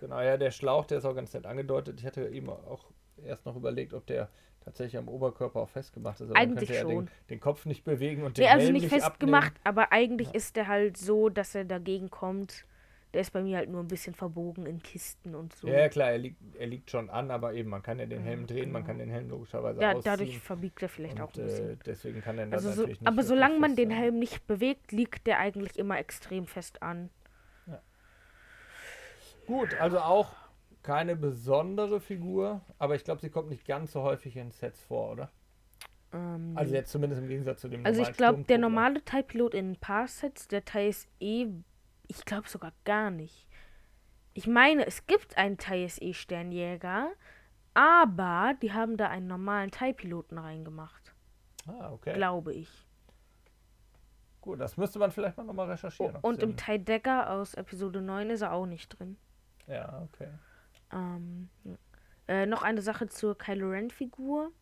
[0.00, 2.00] Genau, ja, der Schlauch, der ist auch ganz nett angedeutet.
[2.00, 2.84] Ich hatte eben auch
[3.24, 4.28] erst noch überlegt, ob der
[4.64, 6.30] tatsächlich am Oberkörper auch festgemacht ist.
[6.30, 7.06] Aber eigentlich schon.
[7.06, 9.64] Den, den, Kopf nicht bewegen und den nee, also nicht festgemacht, abnehmen.
[9.64, 10.34] aber eigentlich ja.
[10.34, 12.66] ist der halt so, dass er dagegen kommt
[13.16, 15.66] der ist bei mir halt nur ein bisschen verbogen in Kisten und so.
[15.68, 18.46] Ja, klar, er liegt, er liegt schon an, aber eben, man kann ja den Helm
[18.46, 18.72] drehen, genau.
[18.74, 20.04] man kann den Helm logischerweise Ja, ausziehen.
[20.04, 21.70] dadurch verbiegt er vielleicht und, auch ein bisschen.
[21.70, 24.92] Äh, deswegen kann er also so, natürlich nicht Aber solange man den Helm nicht bewegt,
[24.92, 27.08] liegt der eigentlich immer extrem fest an.
[27.66, 27.80] Ja.
[29.46, 30.34] Gut, also auch
[30.82, 35.12] keine besondere Figur, aber ich glaube, sie kommt nicht ganz so häufig in Sets vor,
[35.12, 35.30] oder?
[36.12, 39.70] Ähm, also jetzt zumindest im Gegensatz zu dem Also ich glaube, der normale Teilpilot in
[39.70, 41.46] ein paar Sets, der Teil ist eh
[42.08, 43.46] ich glaube sogar gar nicht.
[44.34, 47.10] Ich meine, es gibt einen TIE-Sternjäger,
[47.74, 51.14] aber die haben da einen normalen TIE-Piloten reingemacht.
[51.66, 52.14] Ah, okay.
[52.14, 52.86] Glaube ich.
[54.40, 56.16] Gut, das müsste man vielleicht mal nochmal recherchieren.
[56.22, 59.16] Oh, und im TIE Decker aus Episode 9 ist er auch nicht drin.
[59.66, 60.28] Ja, okay.
[60.92, 61.48] Ähm,
[62.28, 64.52] äh, noch eine Sache zur Kylo Ren-Figur.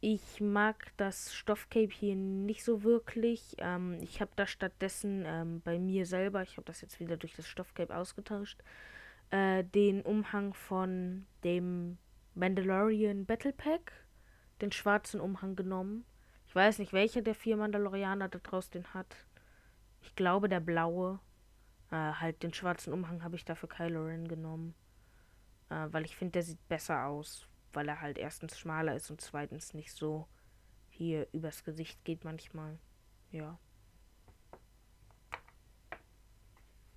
[0.00, 3.56] Ich mag das Stoffcape hier nicht so wirklich.
[3.58, 7.34] Ähm, ich habe da stattdessen ähm, bei mir selber, ich habe das jetzt wieder durch
[7.34, 8.62] das Stoffcape ausgetauscht,
[9.30, 11.98] äh, den Umhang von dem
[12.36, 13.92] Mandalorian Battle Pack,
[14.60, 16.04] den schwarzen Umhang genommen.
[16.46, 19.16] Ich weiß nicht, welcher der vier Mandalorianer da draußen den hat.
[20.00, 21.18] Ich glaube, der blaue.
[21.90, 24.76] Äh, halt den schwarzen Umhang habe ich dafür Kylo Ren genommen.
[25.70, 29.20] Äh, weil ich finde, der sieht besser aus weil er halt erstens schmaler ist und
[29.20, 30.26] zweitens nicht so
[30.90, 32.76] hier übers Gesicht geht manchmal.
[33.30, 33.56] Ja.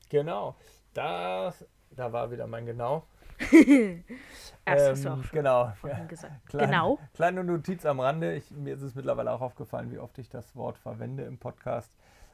[0.09, 0.55] Genau.
[0.95, 3.05] Das, da war wieder mein Genau.
[4.65, 5.71] Erst ähm, genau.
[6.07, 6.45] gesagt.
[6.47, 6.99] Kleine, genau.
[7.13, 8.33] Kleine Notiz am Rande.
[8.33, 11.93] Ich, mir ist es mittlerweile auch aufgefallen, wie oft ich das Wort verwende im Podcast.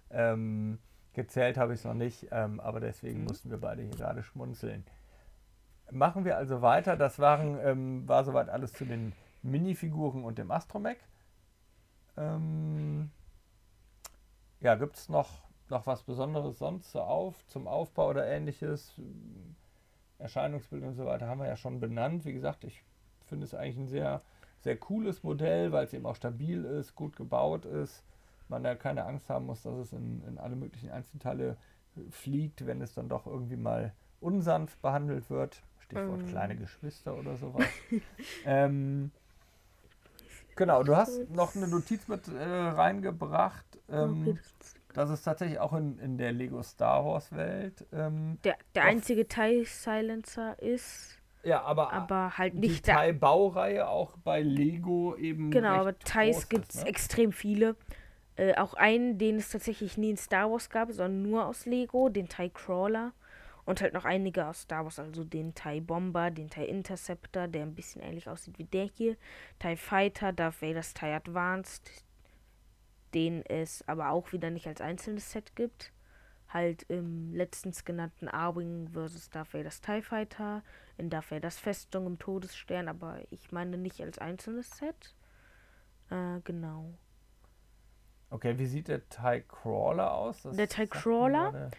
[0.10, 0.80] Ähm,
[1.12, 3.26] gezählt habe ich es noch nicht, ähm, aber deswegen mhm.
[3.26, 4.86] mussten wir beide hier gerade schmunzeln.
[5.92, 6.98] Machen wir also weiter.
[6.98, 10.98] Das waren, ähm, war soweit alles zu den Minifiguren und dem Astromech.
[12.18, 13.10] Ähm,
[14.60, 15.30] ja, gibt es noch,
[15.70, 18.94] noch was Besonderes sonst so auf, zum Aufbau oder ähnliches?
[20.20, 22.26] Erscheinungsbild und so weiter haben wir ja schon benannt.
[22.26, 22.84] Wie gesagt, ich
[23.28, 24.22] finde es eigentlich ein sehr,
[24.62, 28.04] sehr cooles Modell, weil es eben auch stabil ist, gut gebaut ist.
[28.50, 31.58] Man da keine Angst haben muss, dass es in, in alle möglichen Einzelteile
[32.10, 35.62] fliegt, wenn es dann doch irgendwie mal unsanft behandelt wird.
[35.88, 36.28] Stichwort ähm.
[36.28, 37.66] kleine Geschwister oder sowas.
[38.46, 39.12] ähm,
[40.56, 43.66] genau, du hast noch eine Notiz mit äh, reingebracht.
[43.90, 44.38] Ähm, okay,
[44.94, 47.86] dass es tatsächlich auch in, in der Lego Star Wars Welt.
[47.94, 51.20] Ähm, der der einzige TIE Silencer ist.
[51.44, 55.52] Ja, aber, aber halt nicht die TIE Baureihe auch bei Lego eben.
[55.52, 56.90] Genau, aber TIEs gibt es ne?
[56.90, 57.76] extrem viele.
[58.36, 62.10] Äh, auch einen, den es tatsächlich nie in Star Wars gab, sondern nur aus Lego,
[62.10, 63.14] den TIE Crawler.
[63.68, 67.64] Und halt noch einige aus Star Wars, also den TIE Bomber, den TIE Interceptor, der
[67.64, 69.18] ein bisschen ähnlich aussieht wie der hier.
[69.60, 71.92] TIE Fighter, Darth Vader's TIE Advanced,
[73.14, 75.92] den es aber auch wieder nicht als einzelnes Set gibt.
[76.48, 79.32] Halt im letztens genannten Arwing vs.
[79.32, 80.64] Darth Vader's TIE Fighter,
[80.98, 85.14] in Darth Vader's Festung im Todesstern, aber ich meine nicht als einzelnes Set.
[86.10, 86.94] Äh, genau.
[88.30, 90.44] Okay, wie sieht der TIE Crawler aus?
[90.44, 91.70] Das der TIE Crawler,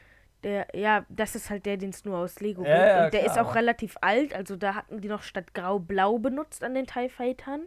[0.44, 2.86] der, ja, das ist halt der, den es nur aus Lego ja, gibt.
[2.86, 3.34] Ja, und der klar.
[3.34, 7.08] ist auch relativ alt, also da hatten die noch statt Grau-Blau benutzt an den TIE
[7.08, 7.62] Fightern.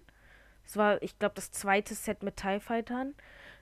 [0.63, 3.15] Das war, ich glaube, das zweite Set mit TIE Fightern.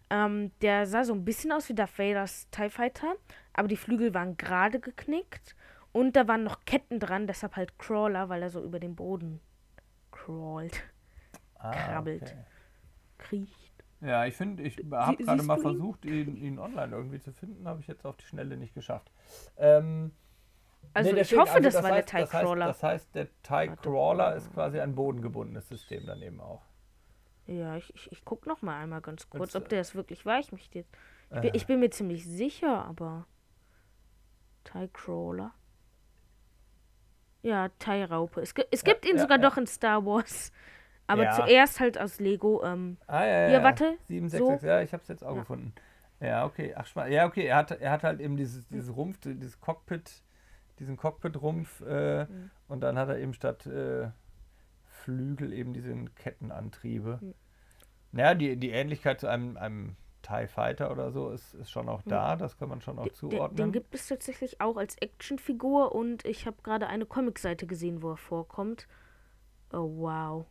[0.10, 3.15] Ähm, der sah so ein bisschen aus wie Darth Vaders TIE Fighter,
[3.54, 5.56] aber die Flügel waren gerade geknickt
[5.91, 9.39] und da waren noch Ketten dran, deshalb halt Crawler, weil er so über den Boden
[10.12, 10.84] crawlt.
[11.56, 12.24] Ah, krabbelt.
[12.24, 12.45] Okay.
[13.17, 13.69] Kriecht.
[14.02, 17.82] Ja, ich finde, ich habe gerade mal versucht, ihn, ihn, online irgendwie zu finden, habe
[17.82, 19.12] ich jetzt auf die Schnelle nicht geschafft.
[19.58, 20.12] Ähm,
[20.94, 22.66] also nee, ich hoffe, also das, das, war heißt, der TIE Crawler.
[22.68, 26.62] Das heißt, das heißt, der TIE Crawler ist quasi ein bodengebundenes System dann eben auch.
[27.46, 30.40] Ja, ich, ich, ich gucke noch mal einmal ganz kurz, ob der es wirklich war.
[30.40, 30.96] Ich, mich jetzt,
[31.32, 33.26] ich, bin, ich bin mir ziemlich sicher, aber
[34.64, 35.52] TIE Crawler.
[37.42, 38.42] Ja, TIE Raupe.
[38.42, 39.50] Es, es gibt ja, ihn ja, sogar ja.
[39.50, 40.52] doch in Star Wars.
[41.10, 41.32] Aber ja.
[41.32, 42.63] zuerst halt aus Lego.
[42.63, 43.48] Ähm, ah, ja, ja.
[43.50, 43.98] Hier, warte.
[44.04, 44.67] 766, so.
[44.67, 45.39] ja, ich hab's jetzt auch ja.
[45.41, 45.74] gefunden.
[46.19, 46.76] Ja, okay.
[46.76, 47.45] Ach, ja, okay.
[47.45, 50.22] Er hat, er hat halt eben dieses, dieses Rumpf, dieses Cockpit,
[50.78, 52.52] diesen Cockpit-Rumpf äh, mhm.
[52.67, 54.10] und dann hat er eben statt äh,
[54.86, 57.19] Flügel eben diese Kettenantriebe.
[57.22, 57.34] Mhm.
[58.12, 62.02] Naja, die, die Ähnlichkeit zu einem, einem TIE Fighter oder so ist, ist schon auch
[62.04, 63.56] da, das kann man schon auch zuordnen.
[63.56, 68.04] Den, den gibt es tatsächlich auch als Actionfigur und ich habe gerade eine Comicseite gesehen,
[68.04, 68.88] wo er vorkommt.
[69.72, 70.45] Oh, wow.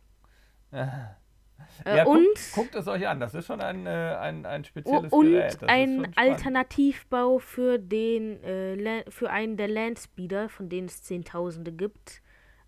[0.71, 4.63] Äh, ja, und guckt, guckt, es euch an, das ist schon ein, äh, ein, ein
[4.65, 5.61] spezielles und Gerät.
[5.61, 12.21] Und ein Alternativbau für, den, äh, für einen der Landspeeder, von denen es Zehntausende gibt.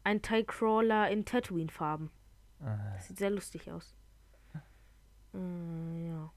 [0.03, 2.09] Ein TIE Crawler in Tatooine-Farben.
[2.95, 3.95] Das sieht sehr lustig aus.
[5.33, 6.31] Äh, ja.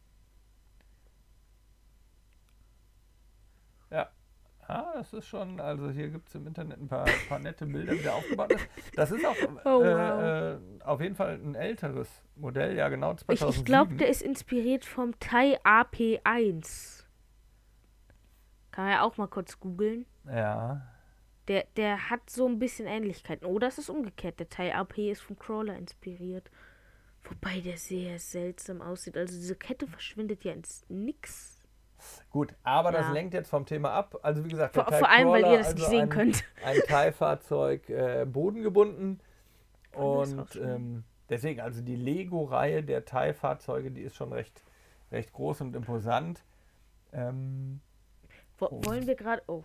[4.68, 7.92] Ja, das ist schon, also hier gibt es im Internet ein paar, paar nette Bilder,
[7.92, 8.66] wie der aufgebaut ist.
[8.94, 10.22] Das ist auch oh, äh, wow.
[10.81, 13.50] äh, auf jeden Fall ein älteres Modell, ja genau 2007.
[13.50, 17.05] Ich, ich glaube, der ist inspiriert vom TIE AP1.
[18.70, 20.07] Kann man ja auch mal kurz googeln.
[20.27, 20.83] Ja.
[21.48, 23.46] Der, der hat so ein bisschen Ähnlichkeiten.
[23.46, 24.40] Oder es ist umgekehrt.
[24.40, 26.50] Der TIE AP ist vom Crawler inspiriert.
[27.22, 29.16] Wobei der sehr seltsam aussieht.
[29.16, 31.53] Also diese Kette verschwindet ja ins Nix.
[32.30, 32.98] Gut, aber ja.
[32.98, 34.18] das lenkt jetzt vom Thema ab.
[34.22, 36.44] Also wie gesagt, vor, vor allem, weil ihr das also nicht sehen ein, könnt.
[36.64, 39.20] Ein Teilfahrzeug äh, bodengebunden.
[39.94, 44.64] Und ähm, deswegen, also die Lego-Reihe der Teilfahrzeuge, die ist schon recht,
[45.12, 46.42] recht groß und imposant.
[47.12, 47.80] Ähm,
[48.60, 48.80] oh.
[48.84, 49.42] Wollen wir gerade.
[49.46, 49.62] Oh,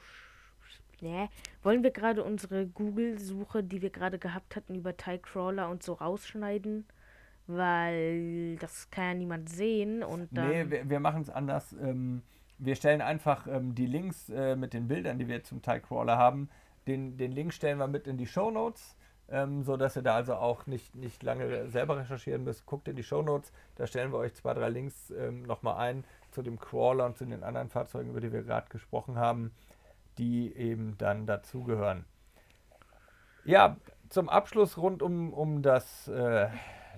[1.02, 1.30] nee.
[1.63, 5.93] Wollen wir gerade unsere Google-Suche, die wir gerade gehabt hatten, über TIE Crawler und so
[5.93, 6.86] rausschneiden?
[7.50, 10.50] Weil das kann ja niemand sehen und dann.
[10.50, 11.74] Nee, wir, wir machen es anders.
[11.74, 12.22] Ähm,
[12.60, 16.18] wir stellen einfach ähm, die Links äh, mit den Bildern, die wir zum TIE Crawler
[16.18, 16.50] haben.
[16.88, 18.96] Den, den Link stellen wir mit in die Show Notes,
[19.30, 22.66] ähm, sodass ihr da also auch nicht, nicht lange selber recherchieren müsst.
[22.66, 26.04] Guckt in die Show Notes, da stellen wir euch zwei, drei Links ähm, nochmal ein
[26.32, 29.52] zu dem Crawler und zu den anderen Fahrzeugen, über die wir gerade gesprochen haben,
[30.20, 32.06] die eben dann dazugehören.
[33.44, 33.78] Ja,
[34.10, 36.08] zum Abschluss rund um, um das.
[36.08, 36.50] Äh,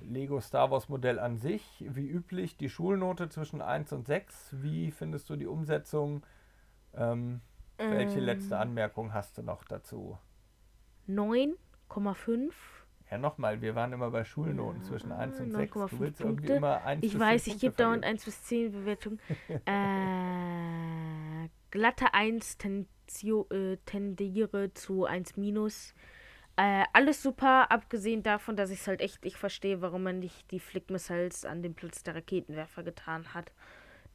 [0.02, 4.56] Lego Star Wars Modell an sich, wie üblich, die Schulnote zwischen 1 und 6.
[4.62, 6.26] Wie findest du die Umsetzung?
[6.94, 7.42] Ähm,
[7.78, 10.18] ähm, welche letzte Anmerkung hast du noch dazu?
[11.08, 12.52] 9,5.
[13.10, 15.74] Ja, nochmal, wir waren immer bei Schulnoten ja, zwischen 1 und 6.
[15.74, 19.20] Du willst irgendwie immer 1 Ich weiß, ich gebe dauernd 1 bis 10 Bewertungen.
[19.66, 25.94] äh, glatte 1 äh, tendiere zu 1 minus.
[26.62, 30.52] Äh, alles super, abgesehen davon, dass ich es halt echt nicht verstehe, warum man nicht
[30.52, 33.52] die Flickmissiles an den Platz der Raketenwerfer getan hat.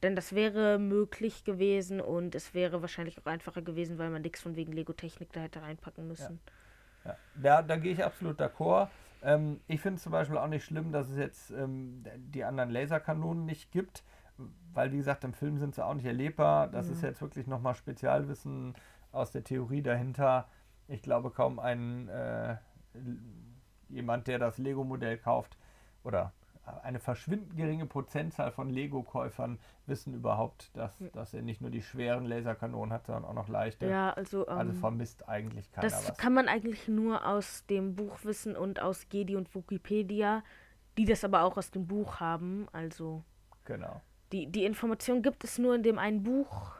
[0.01, 4.39] Denn das wäre möglich gewesen und es wäre wahrscheinlich auch einfacher gewesen, weil man nichts
[4.39, 6.39] von wegen Lego-Technik da hätte reinpacken müssen.
[7.03, 7.17] Ja, ja.
[7.35, 8.87] da, da gehe ich absolut d'accord.
[9.23, 12.69] Ähm, ich finde es zum Beispiel auch nicht schlimm, dass es jetzt ähm, die anderen
[12.69, 14.05] Laserkanonen nicht gibt,
[14.73, 16.69] weil wie gesagt, im Film sind sie auch nicht erlebbar.
[16.69, 16.93] Das ja.
[16.93, 18.73] ist jetzt wirklich nochmal Spezialwissen
[19.11, 20.47] aus der Theorie dahinter.
[20.87, 22.57] Ich glaube kaum ein äh,
[23.89, 25.57] jemand, der das Lego-Modell kauft
[26.03, 26.33] oder
[26.83, 31.11] eine verschwindend geringe Prozentzahl von Lego-Käufern wissen überhaupt, dass, hm.
[31.13, 33.87] dass er nicht nur die schweren Laserkanonen hat, sondern auch noch leichte.
[33.87, 36.17] Ja, also, also ähm, also vermisst eigentlich keiner das was.
[36.17, 40.43] kann man eigentlich nur aus dem Buch wissen und aus Gedi und Wikipedia,
[40.97, 42.67] die das aber auch aus dem Buch haben.
[42.71, 43.23] Also
[43.65, 44.01] genau.
[44.31, 46.73] Die, die Information gibt es nur in dem einen Buch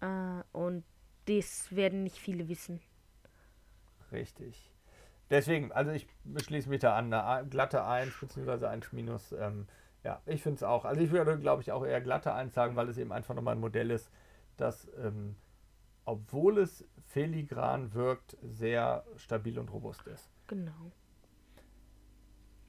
[0.00, 0.84] äh, und
[1.36, 2.80] das werden nicht viele wissen.
[4.12, 4.70] Richtig.
[5.30, 8.66] Deswegen, also ich schließe mich da an, eine glatte 1 bzw.
[8.66, 9.32] 1 minus.
[9.32, 9.68] Ähm,
[10.02, 10.84] ja, ich finde es auch.
[10.84, 13.54] Also ich würde, glaube ich, auch eher glatte 1 sagen, weil es eben einfach nochmal
[13.54, 14.10] ein Modell ist,
[14.56, 15.36] das, ähm,
[16.04, 20.30] obwohl es filigran wirkt, sehr stabil und robust ist.
[20.48, 20.92] Genau.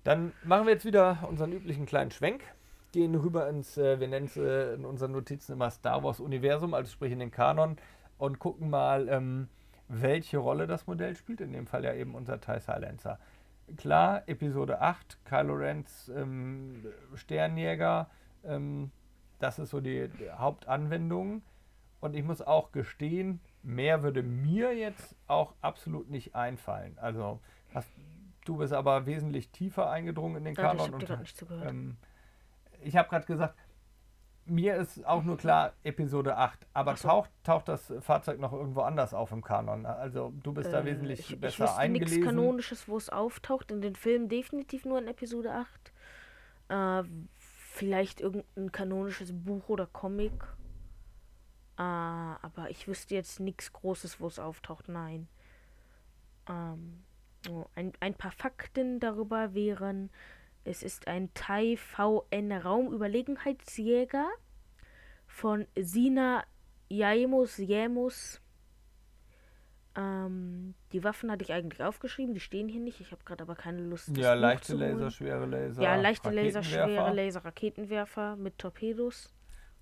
[0.03, 2.43] Dann machen wir jetzt wieder unseren üblichen kleinen Schwenk,
[2.91, 6.73] gehen rüber ins, äh, wir nennen es äh, in unseren Notizen immer Star Wars Universum,
[6.73, 7.77] also sprich in den Kanon,
[8.21, 9.49] und gucken mal, ähm,
[9.87, 11.41] welche Rolle das Modell spielt.
[11.41, 13.17] In dem Fall ja eben unser TIE Silencer.
[13.77, 18.11] Klar, Episode 8, Kylo Rens ähm, Sternjäger,
[18.43, 18.91] ähm,
[19.39, 21.41] das ist so die, die, Hauptanwendung.
[21.99, 26.99] Und ich muss auch gestehen, mehr würde mir jetzt auch absolut nicht einfallen.
[26.99, 27.39] Also
[27.73, 27.89] hast,
[28.45, 30.91] du bist aber wesentlich tiefer eingedrungen in den Kanon.
[30.99, 31.97] Ja, ich habe ähm,
[32.85, 33.55] hab gerade gesagt,
[34.45, 37.07] mir ist auch nur klar Episode 8, aber so.
[37.07, 39.85] taucht, taucht das Fahrzeug noch irgendwo anders auf im Kanon?
[39.85, 42.19] Also du bist äh, da wesentlich ich, besser ich eingelesen.
[42.19, 43.71] nichts Kanonisches, wo es auftaucht.
[43.71, 45.51] In den Filmen definitiv nur in Episode
[46.69, 47.03] 8.
[47.03, 47.03] Äh,
[47.37, 50.33] vielleicht irgendein kanonisches Buch oder Comic.
[51.77, 54.89] Äh, aber ich wüsste jetzt nichts Großes, wo es auftaucht.
[54.89, 55.27] Nein.
[56.49, 57.03] Ähm,
[57.49, 60.09] oh, ein, ein paar Fakten darüber wären,
[60.63, 64.29] es ist ein Tai VN Raumüberlegenheitsjäger
[65.27, 66.43] von Sina
[66.89, 68.41] Jaimus Jämus.
[69.95, 73.01] Ähm, die Waffen hatte ich eigentlich aufgeschrieben, die stehen hier nicht.
[73.01, 74.15] Ich habe gerade aber keine Lust.
[74.15, 75.81] Ja, leichte Laser, schwere Laser.
[75.81, 79.33] Ja, leichte Laser, schwere Laser, Raketenwerfer mit Torpedos.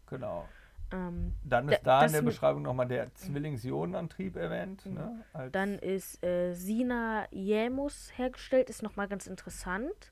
[0.07, 0.47] Genau.
[0.91, 4.85] Ähm, Dann ist da in der Beschreibung nochmal der Zwillingsionenantrieb erwähnt.
[4.85, 4.93] Mhm.
[4.95, 10.11] Ne, Dann ist äh, Sina Jämus hergestellt, ist nochmal ganz interessant.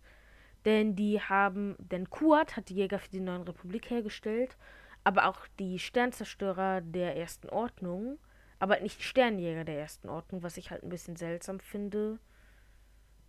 [0.68, 4.58] Denn die haben, denn Kuat hat die Jäger für die Neuen Republik hergestellt,
[5.06, 8.20] aber auch die Sternzerstörer der Ersten Ordnung,
[8.60, 12.20] aber nicht die Sternjäger der Ersten Ordnung, was ich halt ein bisschen seltsam finde,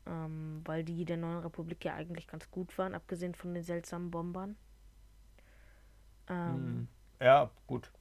[0.05, 4.11] ähm, weil die der Neuen Republik ja eigentlich ganz gut waren, abgesehen von den seltsamen
[4.11, 4.57] Bombern.
[6.29, 6.89] Ähm, hm.
[7.21, 7.93] ja, gut.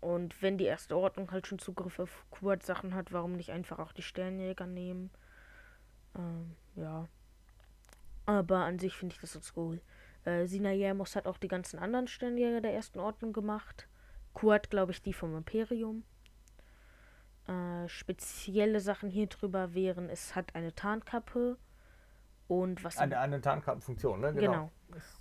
[0.00, 3.92] Und wenn die Erste Ordnung halt schon Zugriff auf Kuat-Sachen hat, warum nicht einfach auch
[3.92, 5.12] die Sternjäger nehmen?
[6.16, 7.06] Ähm, ja.
[8.26, 9.80] Aber an sich finde ich das so cool.
[10.24, 13.88] Äh, Sina Yamos hat auch die ganzen anderen Sternjäger der ersten Ordnung gemacht.
[14.32, 16.04] Kuat, glaube ich, die vom Imperium.
[17.46, 21.58] Äh, spezielle Sachen hier drüber wären, es hat eine Tarnkappe
[22.48, 22.96] und was.
[22.96, 24.32] Eine, eine Tarnkappenfunktion, ne?
[24.32, 24.52] Genau.
[24.52, 24.70] genau.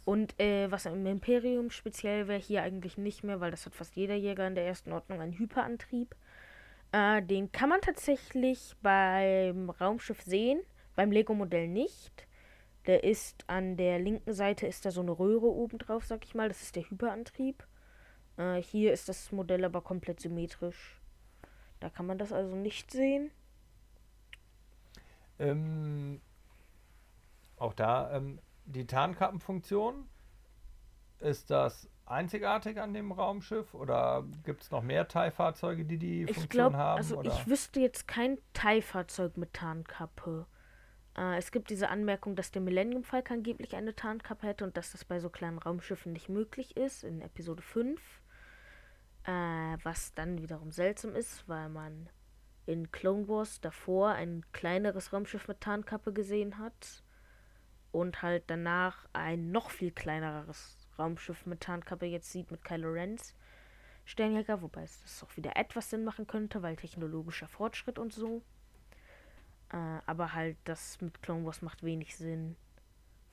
[0.06, 3.96] Und äh, was im Imperium speziell wäre, hier eigentlich nicht mehr, weil das hat fast
[3.96, 6.16] jeder Jäger in der ersten Ordnung, einen Hyperantrieb.
[6.94, 10.62] Äh, den kann man tatsächlich beim Raumschiff sehen,
[10.96, 12.28] beim Lego-Modell nicht.
[12.86, 16.36] Der ist an der linken Seite ist da so eine Röhre oben drauf, sag ich
[16.36, 16.50] mal.
[16.50, 17.66] Das ist der Hyperantrieb.
[18.38, 21.00] Äh, hier ist das Modell aber komplett symmetrisch.
[21.80, 23.32] Da kann man das also nicht sehen.
[25.40, 26.22] Ähm,
[27.58, 30.08] auch da ähm, die Tarnkappenfunktion.
[31.20, 36.50] Ist das einzigartig an dem Raumschiff oder gibt es noch mehr TIE-Fahrzeuge, die die Funktion
[36.50, 36.98] glaub, haben?
[36.98, 37.32] Also oder?
[37.32, 40.46] ich wüsste jetzt kein TIE-Fahrzeug mit Tarnkappe.
[41.18, 44.92] Äh, es gibt diese Anmerkung, dass der Millennium Falcon angeblich eine Tarnkappe hätte und dass
[44.92, 48.00] das bei so kleinen Raumschiffen nicht möglich ist, in Episode 5.
[49.26, 52.10] Äh, was dann wiederum seltsam ist, weil man
[52.66, 57.04] in Clone Wars davor ein kleineres Raumschiff mit Tarnkappe gesehen hat
[57.92, 63.36] und halt danach ein noch viel kleineres Raumschiff mit Tarnkappe jetzt sieht mit Kylo Rens
[64.06, 68.42] Sternjäger, wobei es das auch wieder etwas Sinn machen könnte, weil technologischer Fortschritt und so.
[69.74, 72.56] Äh, aber halt, das mit Clone Wars macht wenig Sinn.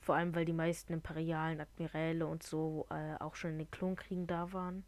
[0.01, 4.25] Vor allem, weil die meisten imperialen Admiräle und so äh, auch schon in den Klonkriegen
[4.25, 4.83] da waren.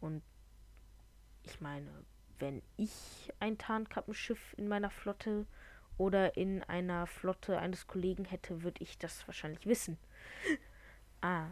[0.00, 0.22] Und
[1.44, 1.88] ich meine,
[2.40, 5.46] wenn ich ein Tarnkappenschiff in meiner Flotte
[5.96, 9.96] oder in einer Flotte eines Kollegen hätte, würde ich das wahrscheinlich wissen.
[11.22, 11.46] ah,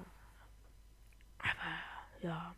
[2.20, 2.56] ja.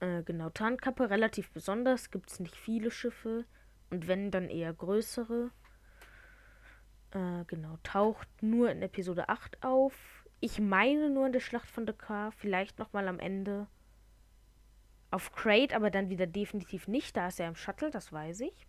[0.00, 3.46] Äh, genau, Tarnkappe relativ besonders, gibt es nicht viele Schiffe
[3.90, 5.50] und wenn, dann eher größere.
[7.10, 10.24] Äh, genau, taucht nur in Episode 8 auf.
[10.40, 13.66] Ich meine nur in der Schlacht von Dakar, vielleicht nochmal am Ende.
[15.10, 17.16] Auf Crate, aber dann wieder definitiv nicht.
[17.16, 18.66] Da ist er im Shuttle, das weiß ich.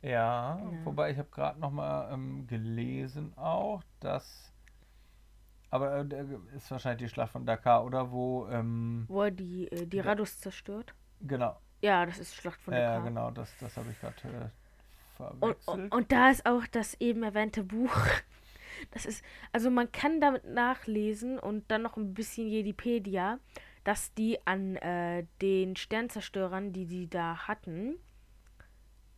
[0.00, 0.84] Ja, ja.
[0.84, 4.52] wobei ich habe gerade nochmal ähm, gelesen auch, dass
[5.72, 8.12] aber äh, ist wahrscheinlich die Schlacht von Dakar, oder?
[8.12, 10.94] Wo, ähm, wo er die, äh, die Radus zerstört.
[11.22, 11.56] Genau.
[11.82, 12.72] Ja, das ist Schlacht von.
[12.72, 15.68] Ja, genau, das, das habe ich gerade äh, verwechselt.
[15.68, 17.94] Und, und, da ist auch das eben erwähnte Buch.
[18.90, 19.22] Das ist,
[19.52, 23.38] also man kann damit nachlesen und dann noch ein bisschen Jedipedia,
[23.84, 27.96] dass die an äh, den Sternzerstörern, die die da hatten,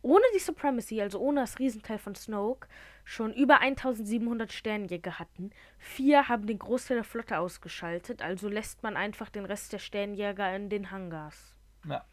[0.01, 2.67] ohne die Supremacy, also ohne das Riesenteil von Snoke,
[3.05, 5.51] schon über 1700 Sternjäger hatten.
[5.79, 10.55] Vier haben den Großteil der Flotte ausgeschaltet, also lässt man einfach den Rest der Sternjäger
[10.55, 11.55] in den Hangars.
[11.87, 12.05] Ja.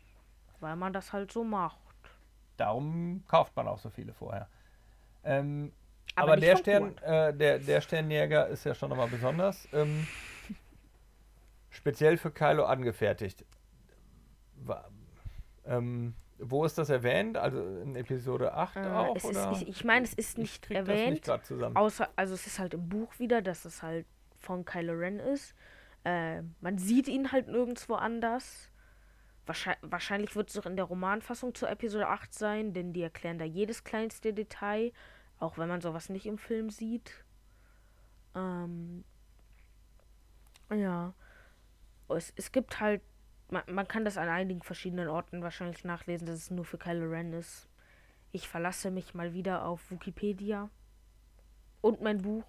[0.62, 1.78] Weil man das halt so macht.
[2.56, 4.48] Darum kauft man auch so viele vorher.
[5.24, 5.72] Ähm,
[6.14, 9.66] aber, aber der, Stern, äh, der, der Sternjäger ist ja schon nochmal besonders.
[9.72, 10.06] Ähm,
[11.70, 13.44] speziell für Kylo angefertigt.
[15.66, 17.36] Ähm, wo ist das erwähnt?
[17.36, 19.16] Also in Episode 8 äh, auch?
[19.16, 21.26] Ist, ich, ich meine, es ist nicht ich erwähnt.
[21.26, 24.06] Das nicht außer, also es ist halt im Buch wieder, dass es halt
[24.38, 25.54] von Kylo Ren ist.
[26.04, 28.71] Äh, man sieht ihn halt nirgendwo anders.
[29.46, 33.44] Wahrscheinlich, wird es auch in der Romanfassung zur Episode 8 sein, denn die erklären da
[33.44, 34.92] jedes kleinste Detail,
[35.38, 37.24] auch wenn man sowas nicht im Film sieht.
[38.36, 39.04] Ähm,
[40.70, 41.12] ja.
[42.08, 43.02] Es, es gibt halt
[43.52, 47.08] man, man kann das an einigen verschiedenen Orten wahrscheinlich nachlesen, dass es nur für Kylo
[47.08, 47.68] Ren ist.
[48.32, 50.70] Ich verlasse mich mal wieder auf Wikipedia
[51.82, 52.46] und mein Buch.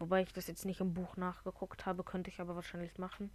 [0.00, 3.30] Wobei ich das jetzt nicht im Buch nachgeguckt habe, könnte ich aber wahrscheinlich machen.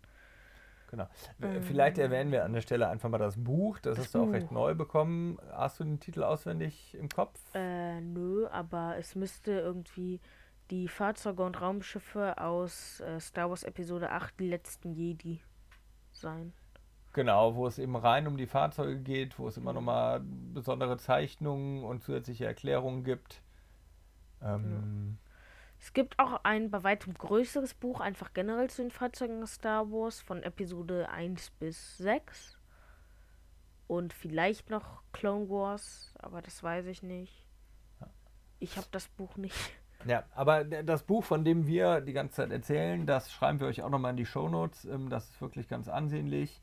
[0.90, 1.08] Genau.
[1.42, 3.78] Ähm, Vielleicht erwähnen wir an der Stelle einfach mal das Buch.
[3.80, 5.38] Das, das hast du auch recht neu bekommen.
[5.52, 7.40] Hast du den Titel auswendig im Kopf?
[7.54, 10.20] Äh, nö, aber es müsste irgendwie
[10.72, 15.42] die Fahrzeuge und Raumschiffe aus äh, Star Wars Episode 8, die letzten Jedi
[16.12, 16.54] sein.
[17.14, 20.22] Genau, wo es eben rein um die Fahrzeuge geht, wo es immer nochmal
[20.54, 23.42] besondere Zeichnungen und zusätzliche Erklärungen gibt.
[24.42, 25.29] Ähm, ja.
[25.80, 30.20] Es gibt auch ein bei weitem größeres Buch, einfach generell zu den Fahrzeugen Star Wars,
[30.20, 32.60] von Episode 1 bis 6.
[33.88, 37.46] Und vielleicht noch Clone Wars, aber das weiß ich nicht.
[38.60, 39.56] Ich habe das Buch nicht.
[40.06, 43.82] Ja, aber das Buch, von dem wir die ganze Zeit erzählen, das schreiben wir euch
[43.82, 44.86] auch nochmal in die Shownotes.
[44.86, 46.62] Ähm, das ist wirklich ganz ansehnlich.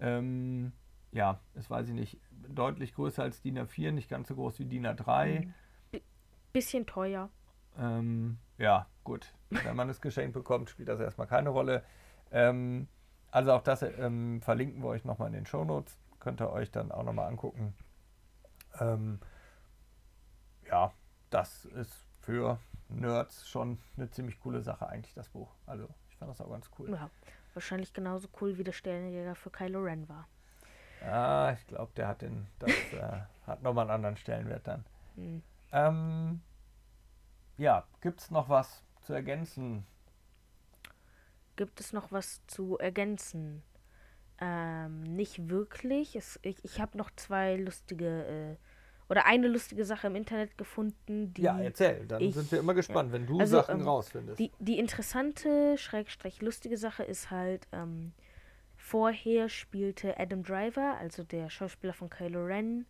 [0.00, 0.72] Ähm,
[1.12, 4.66] ja, das weiß ich nicht, deutlich größer als DIN A4, nicht ganz so groß wie
[4.66, 5.46] DIN A3.
[5.46, 5.54] Mhm.
[5.90, 6.00] B
[6.52, 7.28] bisschen teuer.
[7.78, 9.32] Ähm, ja, gut.
[9.50, 11.82] Wenn man es geschenkt bekommt, spielt das erstmal keine Rolle.
[12.30, 12.88] Ähm,
[13.30, 15.96] also auch das ähm, verlinken wir euch nochmal in den Shownotes.
[16.20, 17.74] Könnt ihr euch dann auch nochmal angucken.
[18.80, 19.20] Ähm,
[20.68, 20.92] ja,
[21.30, 25.50] das ist für Nerds schon eine ziemlich coole Sache eigentlich, das Buch.
[25.66, 26.90] Also ich fand das auch ganz cool.
[26.90, 27.10] Ja,
[27.54, 30.26] wahrscheinlich genauso cool wie der Sternenjäger für Kylo Ren war.
[31.02, 34.84] Ah, ich glaube, der hat den, das äh, hat nochmal einen anderen Stellenwert dann.
[35.14, 35.42] Hm.
[35.70, 36.40] Ähm,
[37.58, 39.84] ja, gibt es noch was zu ergänzen?
[41.56, 43.62] Gibt es noch was zu ergänzen?
[44.40, 46.14] Ähm, nicht wirklich.
[46.16, 48.56] Es, ich ich habe noch zwei lustige äh,
[49.08, 51.42] oder eine lustige Sache im Internet gefunden, die.
[51.42, 53.14] Ja, erzähl, dann ich, sind wir immer gespannt, ja.
[53.14, 54.38] wenn du also, Sachen ähm, rausfindest.
[54.38, 58.12] Die, die interessante, schrägstrich lustige Sache ist halt, ähm,
[58.76, 62.86] vorher spielte Adam Driver, also der Schauspieler von Kylo Ren,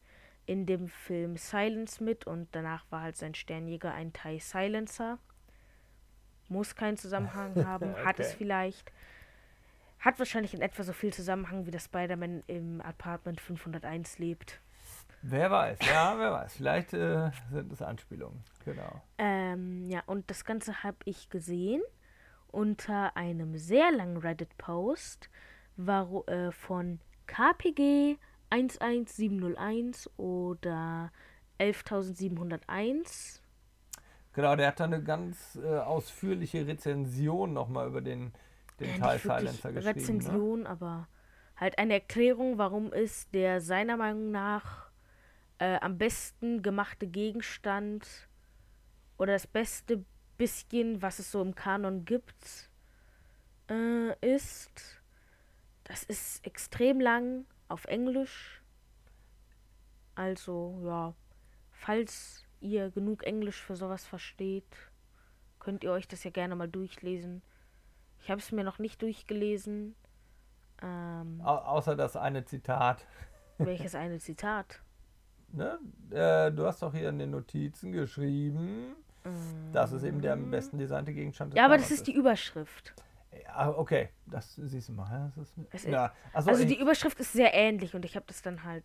[0.48, 5.18] in dem Film Silence mit und danach war halt sein Sternjäger ein TIE Silencer.
[6.48, 8.04] Muss keinen Zusammenhang haben, okay.
[8.04, 8.90] hat es vielleicht.
[10.00, 14.60] Hat wahrscheinlich in etwa so viel Zusammenhang, wie der Spider-Man im Apartment 501 lebt.
[15.20, 16.54] Wer weiß, ja, wer weiß.
[16.54, 19.02] Vielleicht äh, sind es Anspielungen, genau.
[19.18, 21.82] Ähm, ja, und das Ganze habe ich gesehen
[22.50, 25.28] unter einem sehr langen Reddit-Post
[25.76, 28.16] äh, von KPG
[28.50, 31.10] 11701 oder
[31.58, 33.42] 11701.
[34.32, 38.32] Genau, der hat da eine ganz äh, ausführliche Rezension nochmal über den,
[38.78, 39.96] den ja, Teil Silencer geschrieben.
[39.96, 40.02] Ne?
[40.02, 40.68] Rezension, ne?
[40.68, 41.08] aber
[41.56, 44.90] halt eine Erklärung, warum ist der seiner Meinung nach
[45.58, 48.28] äh, am besten gemachte Gegenstand
[49.16, 50.04] oder das beste
[50.36, 52.70] bisschen, was es so im Kanon gibt,
[53.68, 55.02] äh, ist.
[55.84, 58.62] Das ist extrem lang auf Englisch.
[60.14, 61.14] Also, ja,
[61.70, 64.90] falls ihr genug Englisch für sowas versteht,
[65.60, 67.42] könnt ihr euch das ja gerne mal durchlesen.
[68.20, 69.94] Ich habe es mir noch nicht durchgelesen.
[70.82, 73.06] Ähm, Au außer das eine Zitat.
[73.58, 74.80] welches eine Zitat?
[75.52, 75.78] Ne?
[76.10, 78.94] Äh, du hast doch hier in den Notizen geschrieben,
[79.72, 82.14] dass es eben der am besten designte Gegenstand des Ja, aber das Covers ist die
[82.14, 82.94] Überschrift.
[83.44, 85.10] Ja, okay, das siehst du mal.
[85.10, 86.12] ja, Das ist, Es ja.
[86.34, 88.84] Also ich- die Überschrift ist sehr ähnlich und ich habe das dann halt.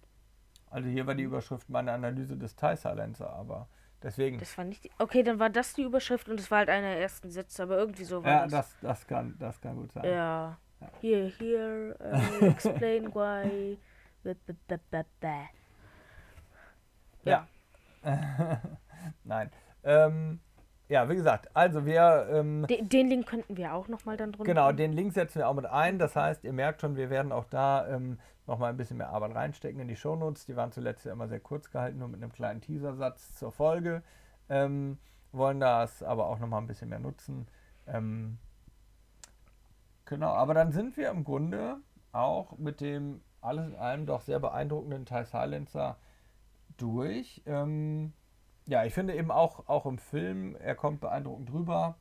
[0.70, 3.68] also hier war die Überschrift meine Analyse des Thai Silencer, aber
[4.02, 4.40] deswegen.
[4.40, 4.92] Das war nicht die.
[5.00, 7.78] Okay, dann war das die Überschrift und das war halt einer der ersten Sätze, aber
[7.78, 8.52] irgendwie so war ja, das.
[8.52, 10.06] das, das, kann, das kann gut sein.
[10.06, 10.58] Ja.
[11.00, 11.96] Here, here,
[12.42, 13.78] uh, explain why.
[17.24, 17.48] Ja.
[19.24, 19.52] Nein.
[19.84, 20.40] Ähm,
[20.94, 22.28] ja, wie gesagt, also wir.
[22.32, 24.46] Ähm, Den, den Link könnten wir auch nochmal dann drunter.
[24.46, 25.98] Genau, den Link setzen wir auch mit ein.
[25.98, 29.34] Das heißt, ihr merkt schon, wir werden auch da ähm, nochmal ein bisschen mehr Arbeit
[29.34, 30.46] reinstecken in die Shownotes.
[30.46, 34.04] Die waren zuletzt ja immer sehr kurz gehalten, nur mit einem kleinen Teasersatz zur Folge.
[34.50, 35.00] Ähm,
[35.32, 37.48] wollen das aber auch nochmal ein bisschen mehr nutzen.
[37.88, 38.38] Ähm,
[40.06, 41.78] genau, aber dann sind wir im Grunde
[42.12, 45.98] auch mit dem alles in allem doch sehr beeindruckenden Thai Silencer
[46.78, 47.42] durch.
[47.48, 48.14] Ähm,
[48.66, 51.98] ja, ich finde eben auch, auch im Film, er kommt beeindruckend rüber.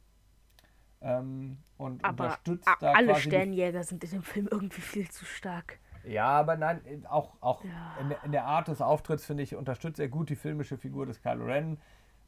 [1.00, 5.24] Ähm, und Aber unterstützt a- da alle Sternjäger sind in dem Film irgendwie viel zu
[5.24, 5.78] stark.
[6.04, 7.70] ja, aber nein, auch, auch Ja.
[8.00, 11.06] in, der- in der Art des Auftritts, finde ich, unterstützt er gut die filmische Figur
[11.06, 11.80] des Kylo Ren,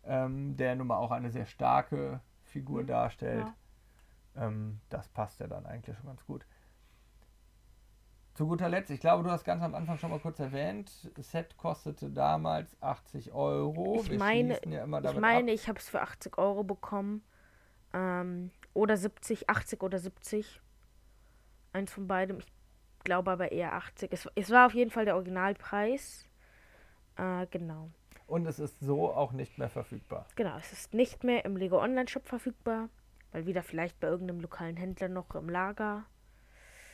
[0.05, 3.47] ähm, der nun mal auch eine sehr starke Figur Mhm, darstellt.
[4.37, 6.45] Ähm, das passt ja dann eigentlich schon ganz gut.
[8.35, 11.57] Zu guter Letzt, ich glaube, du hast ganz am Anfang schon mal kurz erwähnt, Set
[11.57, 14.01] kostete damals 80 Euro.
[14.01, 15.55] Ich Wir meine- ja Ich meine, ab.
[15.55, 17.23] ich habe es für 80 Euro bekommen.
[17.93, 20.61] Ähm, oder 70, 80 oder 70.
[21.73, 22.39] Eins von beidem.
[22.39, 22.53] Ich
[23.05, 24.13] glaube aber eher 80.
[24.13, 26.29] Es, es war auf jeden Fall der Originalpreis.
[27.17, 27.91] Äh, genau.
[28.27, 30.27] Und es ist so auch nicht mehr verfügbar.
[30.35, 32.89] Genau, es ist nicht mehr im Lego Online Shop verfügbar.
[33.31, 36.05] Weil wieder vielleicht bei irgendeinem lokalen Händler noch im Lager.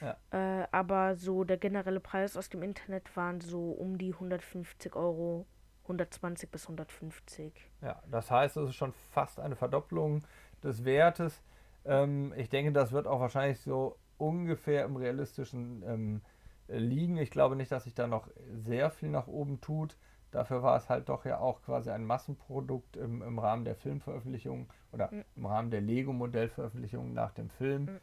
[0.00, 0.16] Ja.
[0.30, 5.46] Äh, aber so der generelle Preis aus dem Internet waren so um die 150 Euro.
[5.84, 7.52] 120 bis 150.
[7.82, 10.22] Ja, das heißt, es ist schon fast eine Verdopplung
[10.62, 11.42] des Wertes.
[11.84, 16.20] Ähm, ich denke, das wird auch wahrscheinlich so ungefähr im realistischen ähm,
[16.68, 17.16] liegen.
[17.16, 19.96] Ich glaube nicht, dass sich da noch sehr viel nach oben tut.
[20.30, 24.68] Dafür war es halt doch ja auch quasi ein Massenprodukt im, im Rahmen der Filmveröffentlichung
[24.92, 25.24] oder Mhm.
[25.34, 27.84] im Rahmen der Lego-Modellveröffentlichung nach dem Film.
[27.84, 27.98] Mhm.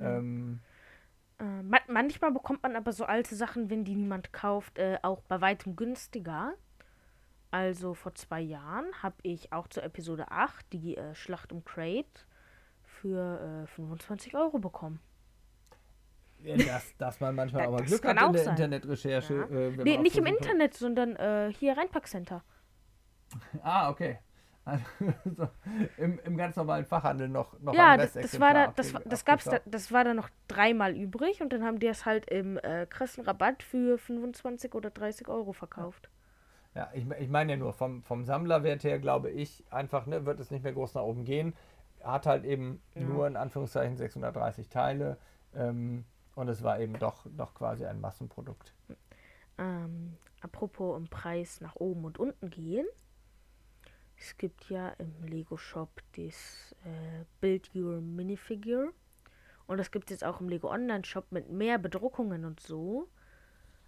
[0.00, 0.60] Ähm,
[1.42, 5.22] Äh, ma manchmal bekommt man aber so alte Sachen, wenn die niemand kauft, äh, auch
[5.22, 6.54] bei weitem günstiger.
[7.50, 12.20] Also vor zwei Jahren habe ich auch zur Episode 8 die äh, Schlacht um Crate
[12.84, 15.00] für äh, 25 Euro bekommen.
[16.42, 18.54] ja, dass, dass man manchmal auch mal das Glück hat in der sein.
[18.54, 19.34] Internetrecherche.
[19.34, 19.42] Ja.
[19.44, 22.42] Äh, Nee, man nicht im Internet, sondern äh, hier Rheinpark Center.
[23.62, 24.18] Ah, okay.
[24.64, 24.84] Also,
[25.36, 25.48] so,
[25.96, 29.60] im, Im ganz normalen Fachhandel noch, noch ja, das, war da, das, das gab's da,
[29.64, 33.24] das war da noch dreimal übrig und dann haben die es halt im äh, krassen
[33.24, 36.08] Rabatt für 25 oder 30 Euro verkauft.
[36.74, 40.40] Ja, ich, ich meine ja nur, vom, vom Sammlerwert her glaube ich einfach, ne, wird
[40.40, 41.54] es nicht mehr groß nach oben gehen.
[42.02, 43.02] Hat halt eben Ja.
[43.04, 45.18] nur in Anführungszeichen 630 Teile
[45.54, 46.04] ähm,
[46.34, 48.72] und es war eben doch, doch quasi ein Massenprodukt.
[49.58, 52.86] Ähm, apropos im Preis nach oben und unten gehen.
[54.24, 58.92] Es gibt ja im Lego Shop das äh, Build Your Minifigure.
[59.66, 63.08] Und das gibt es jetzt auch im Lego Online Shop mit mehr Bedruckungen und so.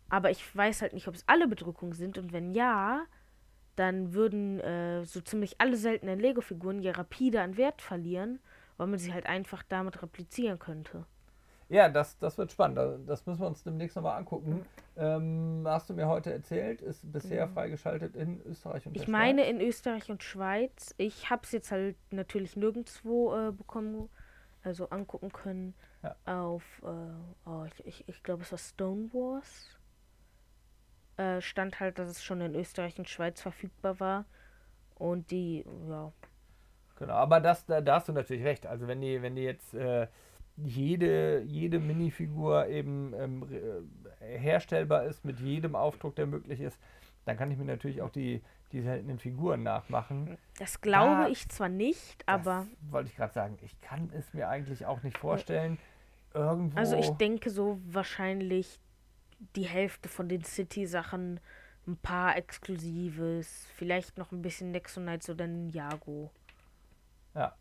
[0.08, 2.18] Aber ich weiß halt nicht, ob es alle Bedruckungen sind.
[2.18, 3.04] Und wenn ja,
[3.76, 8.40] dann würden äh, so ziemlich alle seltenen Lego-Figuren ja rapide an Wert verlieren,
[8.76, 11.06] weil man sie halt einfach damit replizieren könnte.
[11.68, 12.76] Ja, das, das wird spannend.
[12.78, 14.64] Da- Das müssen wir uns demnächst nochmal angucken.
[14.96, 19.02] Ähm, hast du mir heute erzählt, ist bisher freigeschaltet in Österreich und Mhm.
[19.02, 19.50] Ich meine Schweiz?
[19.50, 20.94] in Österreich und Schweiz.
[20.98, 24.08] Ich habe es jetzt halt natürlich nirgendwo äh, bekommen,
[24.62, 25.74] also angucken können.
[26.02, 26.16] Ja.
[26.26, 29.78] Auf, äh, oh, ich, ich, ich glaube, es war Stone Wars.
[31.16, 34.24] Äh, stand halt, dass es schon in Österreich und Schweiz verfügbar war.
[34.96, 36.12] Und die, ja,
[36.96, 38.66] Genau, aber das, da, da hast du natürlich recht.
[38.66, 40.06] Also wenn die, wenn die jetzt äh,
[40.56, 43.46] jede, jede Minifigur eben ähm,
[44.20, 46.78] äh, herstellbar ist mit jedem Aufdruck, der möglich ist,
[47.24, 48.42] dann kann ich mir natürlich auch die,
[48.72, 50.36] die seltenen Figuren nachmachen.
[50.58, 52.66] das glaube Da- ich zwar nicht, aber.
[52.82, 53.58] Das wollte ich gerade sagen.
[53.62, 55.78] Ich kann es mir eigentlich auch nicht vorstellen.
[56.34, 56.78] Irgendwo.
[56.78, 58.78] Also ich denke so wahrscheinlich
[59.56, 61.40] die Hälfte von den City-Sachen,
[61.86, 66.30] ein paar Exklusives, vielleicht noch ein bisschen Nexonites oder Ninjago.
[67.34, 67.54] Ja.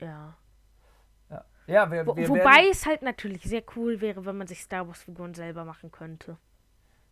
[0.00, 0.36] Ja.
[1.66, 4.86] Ja, wir, Wo, wir wobei es halt natürlich sehr cool wäre, wenn man sich Star
[4.86, 6.36] Wars-Figuren selber machen könnte.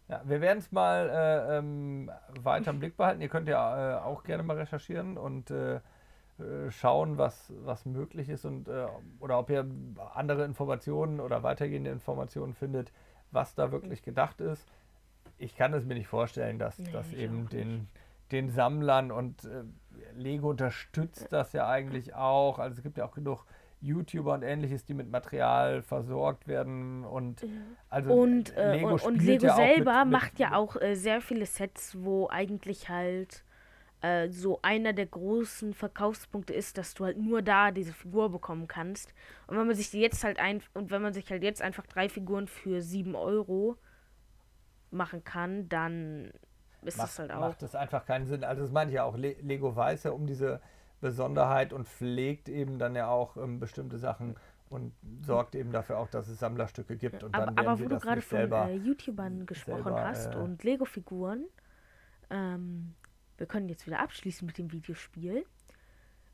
[0.09, 3.21] ja, wir werden es mal äh, ähm, weiter im Blick behalten.
[3.23, 5.77] Ihr könnt ja äh, auch gerne mal recherchieren und äh,
[6.39, 8.87] äh, schauen, was, was möglich ist und äh,
[9.21, 9.67] oder ob ihr
[10.15, 12.93] andere Informationen oder weitergehende Informationen findet,
[13.31, 14.67] was da wirklich gedacht ist.
[15.39, 17.89] Ich kann es mir nicht vorstellen, dass Nee, das eben den,
[18.31, 19.65] den Sammlern und äh,
[20.15, 22.59] Lego unterstützt das ja eigentlich auch.
[22.59, 23.45] Also es gibt ja auch genug
[23.83, 27.45] YouTuber und ähnliches, die mit Material versorgt werden und
[27.91, 30.77] also Und, äh, Lego und, und Lego ja auch mit- selber mit- macht ja auch
[30.81, 33.45] äh, sehr viele Sets, wo eigentlich halt
[34.01, 38.67] äh, so einer der großen Verkaufspunkte ist, dass du halt nur da diese Figur bekommen
[38.69, 39.13] kannst.
[39.47, 41.87] Und wenn man sich die jetzt halt ein und wenn man sich halt jetzt einfach
[41.87, 43.77] drei Figuren für 7 Euro
[44.91, 46.33] machen kann, dann
[46.83, 47.41] ist macht, das halt auch.
[47.41, 48.45] macht es einfach keinen Sinn.
[48.45, 49.17] Also das meine ich ja auch.
[49.17, 50.61] Le Lego weiß ja um diese
[51.03, 54.37] Besonderheit und pflegt eben dann ja auch ähm, bestimmte Sachen
[54.71, 57.23] und sorgt eben dafür auch, dass es Sammlerstücke gibt.
[57.23, 60.39] Und dann aber, werden aber wo du gerade von äh, YouTubern gesprochen selber, hast äh,
[60.39, 61.45] und Lego-Figuren,
[62.31, 62.95] ähm,
[63.37, 65.45] wir können jetzt wieder abschließen mit dem Videospiel.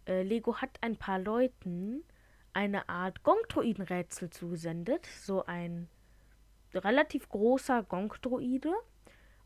[0.07, 2.05] Äh, Lego hat ein paar Leuten
[2.53, 5.07] eine Art Gong-Droiden-Rätsel zugesendet.
[5.07, 5.89] So ein
[6.75, 8.73] relativ großer Gong-Droide,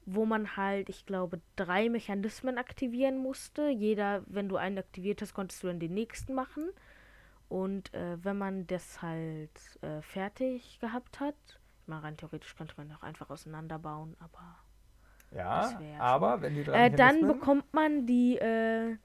[0.04, 3.68] wo man halt, ich glaube, drei Mechanismen aktivieren musste.
[3.68, 6.70] Jeder, wenn du einen aktiviert hast, konntest du dann den nächsten machen.
[7.48, 9.50] Und äh, wenn man das halt
[9.82, 11.34] äh, fertig gehabt hat,
[11.86, 14.58] mal rein theoretisch könnte man auch einfach auseinanderbauen, aber
[15.30, 18.96] ja, aber wenn die drei äh, dann bekommt man die äh,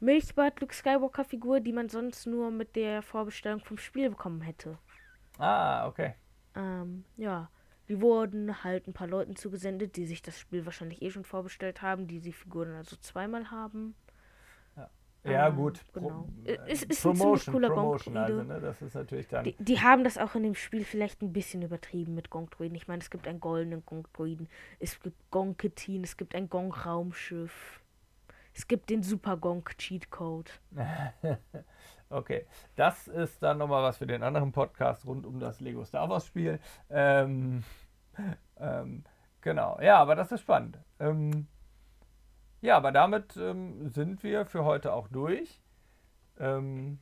[0.00, 4.78] Milchbart Luke Skywalker Figur, die man sonst nur mit der Vorbestellung vom Spiel bekommen hätte.
[5.38, 6.14] Ah, okay.
[6.56, 7.50] Ähm, ja,
[7.88, 11.82] die wurden halt ein paar Leuten zugesendet, die sich das Spiel wahrscheinlich eh schon vorbestellt
[11.82, 13.94] haben, die die Figuren also zweimal haben.
[15.24, 15.80] Ja, Ähm, gut.
[15.92, 16.28] genau.
[16.44, 19.44] äh, Ist- ist ein ziemlich Promotion, cooler Promotion, also, ne, das ist natürlich dann.
[19.44, 22.74] Die, die haben das auch in dem Spiel vielleicht ein bisschen übertrieben mit Gong-Droiden.
[22.74, 24.48] Ich meine, es gibt einen goldenen Gong-Droiden,
[24.80, 27.80] es gibt Gong-Ketin, es gibt ein Gong-Raumschiff,
[28.52, 30.50] es gibt den Super-Gong-Cheat-Code.
[32.12, 32.46] Okay,
[32.76, 36.26] das ist dann nochmal was für den anderen Podcast rund um das Lego Star Wars
[36.26, 36.60] Spiel.
[36.90, 37.64] Ähm,
[38.58, 39.04] ähm,
[39.40, 40.78] genau, ja, aber das ist spannend.
[41.00, 41.46] Ähm,
[42.60, 45.62] ja, aber damit ähm, sind wir für heute auch durch.
[46.38, 46.98] Ähm,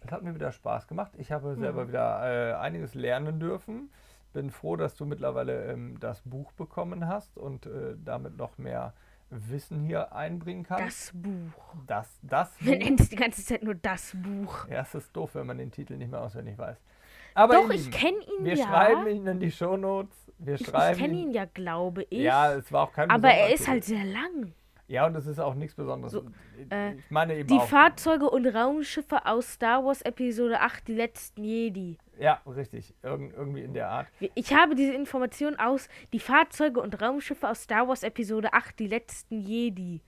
[0.00, 1.12] es hat mir wieder Spaß gemacht.
[1.18, 1.88] Ich habe selber Ja.
[1.88, 3.90] wieder äh, einiges lernen dürfen.
[4.32, 8.94] Bin froh, dass du mittlerweile ähm, das Buch bekommen hast und äh, damit noch mehr
[9.30, 11.08] Wissen hier einbringen kannst.
[11.08, 11.74] Das Buch.
[11.86, 12.84] Das, das Wir Buch.
[12.84, 14.66] nennen es die ganze Zeit nur das Buch.
[14.68, 16.76] Ja, es ist doof, wenn man den Titel nicht mehr auswendig weiß.
[17.34, 18.66] Aber Doch, ich kenne ihn wir ja.
[18.66, 20.16] schreiben ihn in die Shownotes.
[20.38, 22.20] Wir ich ich kenne ihn ja, glaube ich.
[22.20, 23.70] Ja, es war auch kein aber er ist Titel.
[23.70, 24.52] halt sehr lang.
[24.88, 26.12] Ja, und es ist auch nichts Besonderes.
[26.12, 26.24] So,
[26.70, 27.68] äh, ich meine eben Die auch.
[27.68, 31.98] Fahrzeuge und Raumschiffe aus Star Wars Episode 8, die letzten Jedi.
[32.18, 32.94] Ja, richtig.
[33.02, 34.08] Irgend, irgendwie in der Art.
[34.34, 38.88] Ich habe diese Information aus die Fahrzeuge und Raumschiffe aus Star Wars Episode 8, die
[38.88, 40.02] letzten Jedi.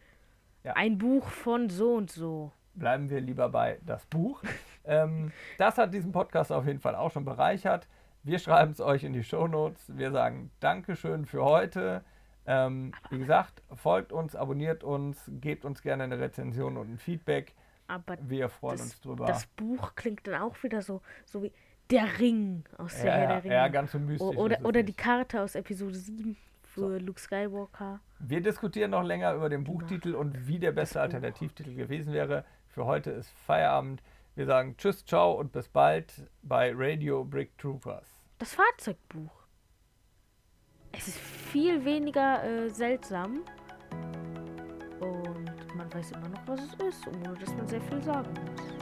[0.64, 0.74] Ja.
[0.74, 2.52] Ein Buch von so und so.
[2.74, 4.42] Bleiben wir lieber bei das Buch.
[4.84, 7.88] ähm, das hat diesen Podcast auf jeden Fall auch schon bereichert.
[8.22, 9.96] Wir schreiben es euch in die Shownotes.
[9.96, 12.04] Wir sagen Dankeschön für heute.
[12.46, 17.54] Ähm, wie gesagt, folgt uns, abonniert uns, gebt uns gerne eine Rezension und ein Feedback.
[17.86, 19.26] Aber Wir freuen das, uns drüber.
[19.26, 21.52] das Buch klingt dann auch wieder so, so wie
[21.90, 23.54] der Ring aus der ja, Herr ja, der Ringe.
[23.54, 24.36] ja, ganz so mystisch.
[24.36, 24.92] Oder oder die.
[24.92, 28.00] Karte aus Episode 7 für Luke Skywalker.
[28.18, 31.02] Wir diskutieren noch länger über den Buchtitel und wie der beste Buch.
[31.02, 32.44] Alternativtitel gewesen wäre.
[32.68, 34.02] Für heute ist Feierabend.
[34.34, 38.06] Wir sagen Tschüss, ciao und bis bald bei Radio Brick Troopers.
[38.38, 39.32] Das Fahrzeugbuch.
[40.92, 43.40] Es ist viel weniger äh, seltsam.
[45.00, 48.79] Und man weiß immer noch, was es ist, ohne dass man sehr viel sagen muss.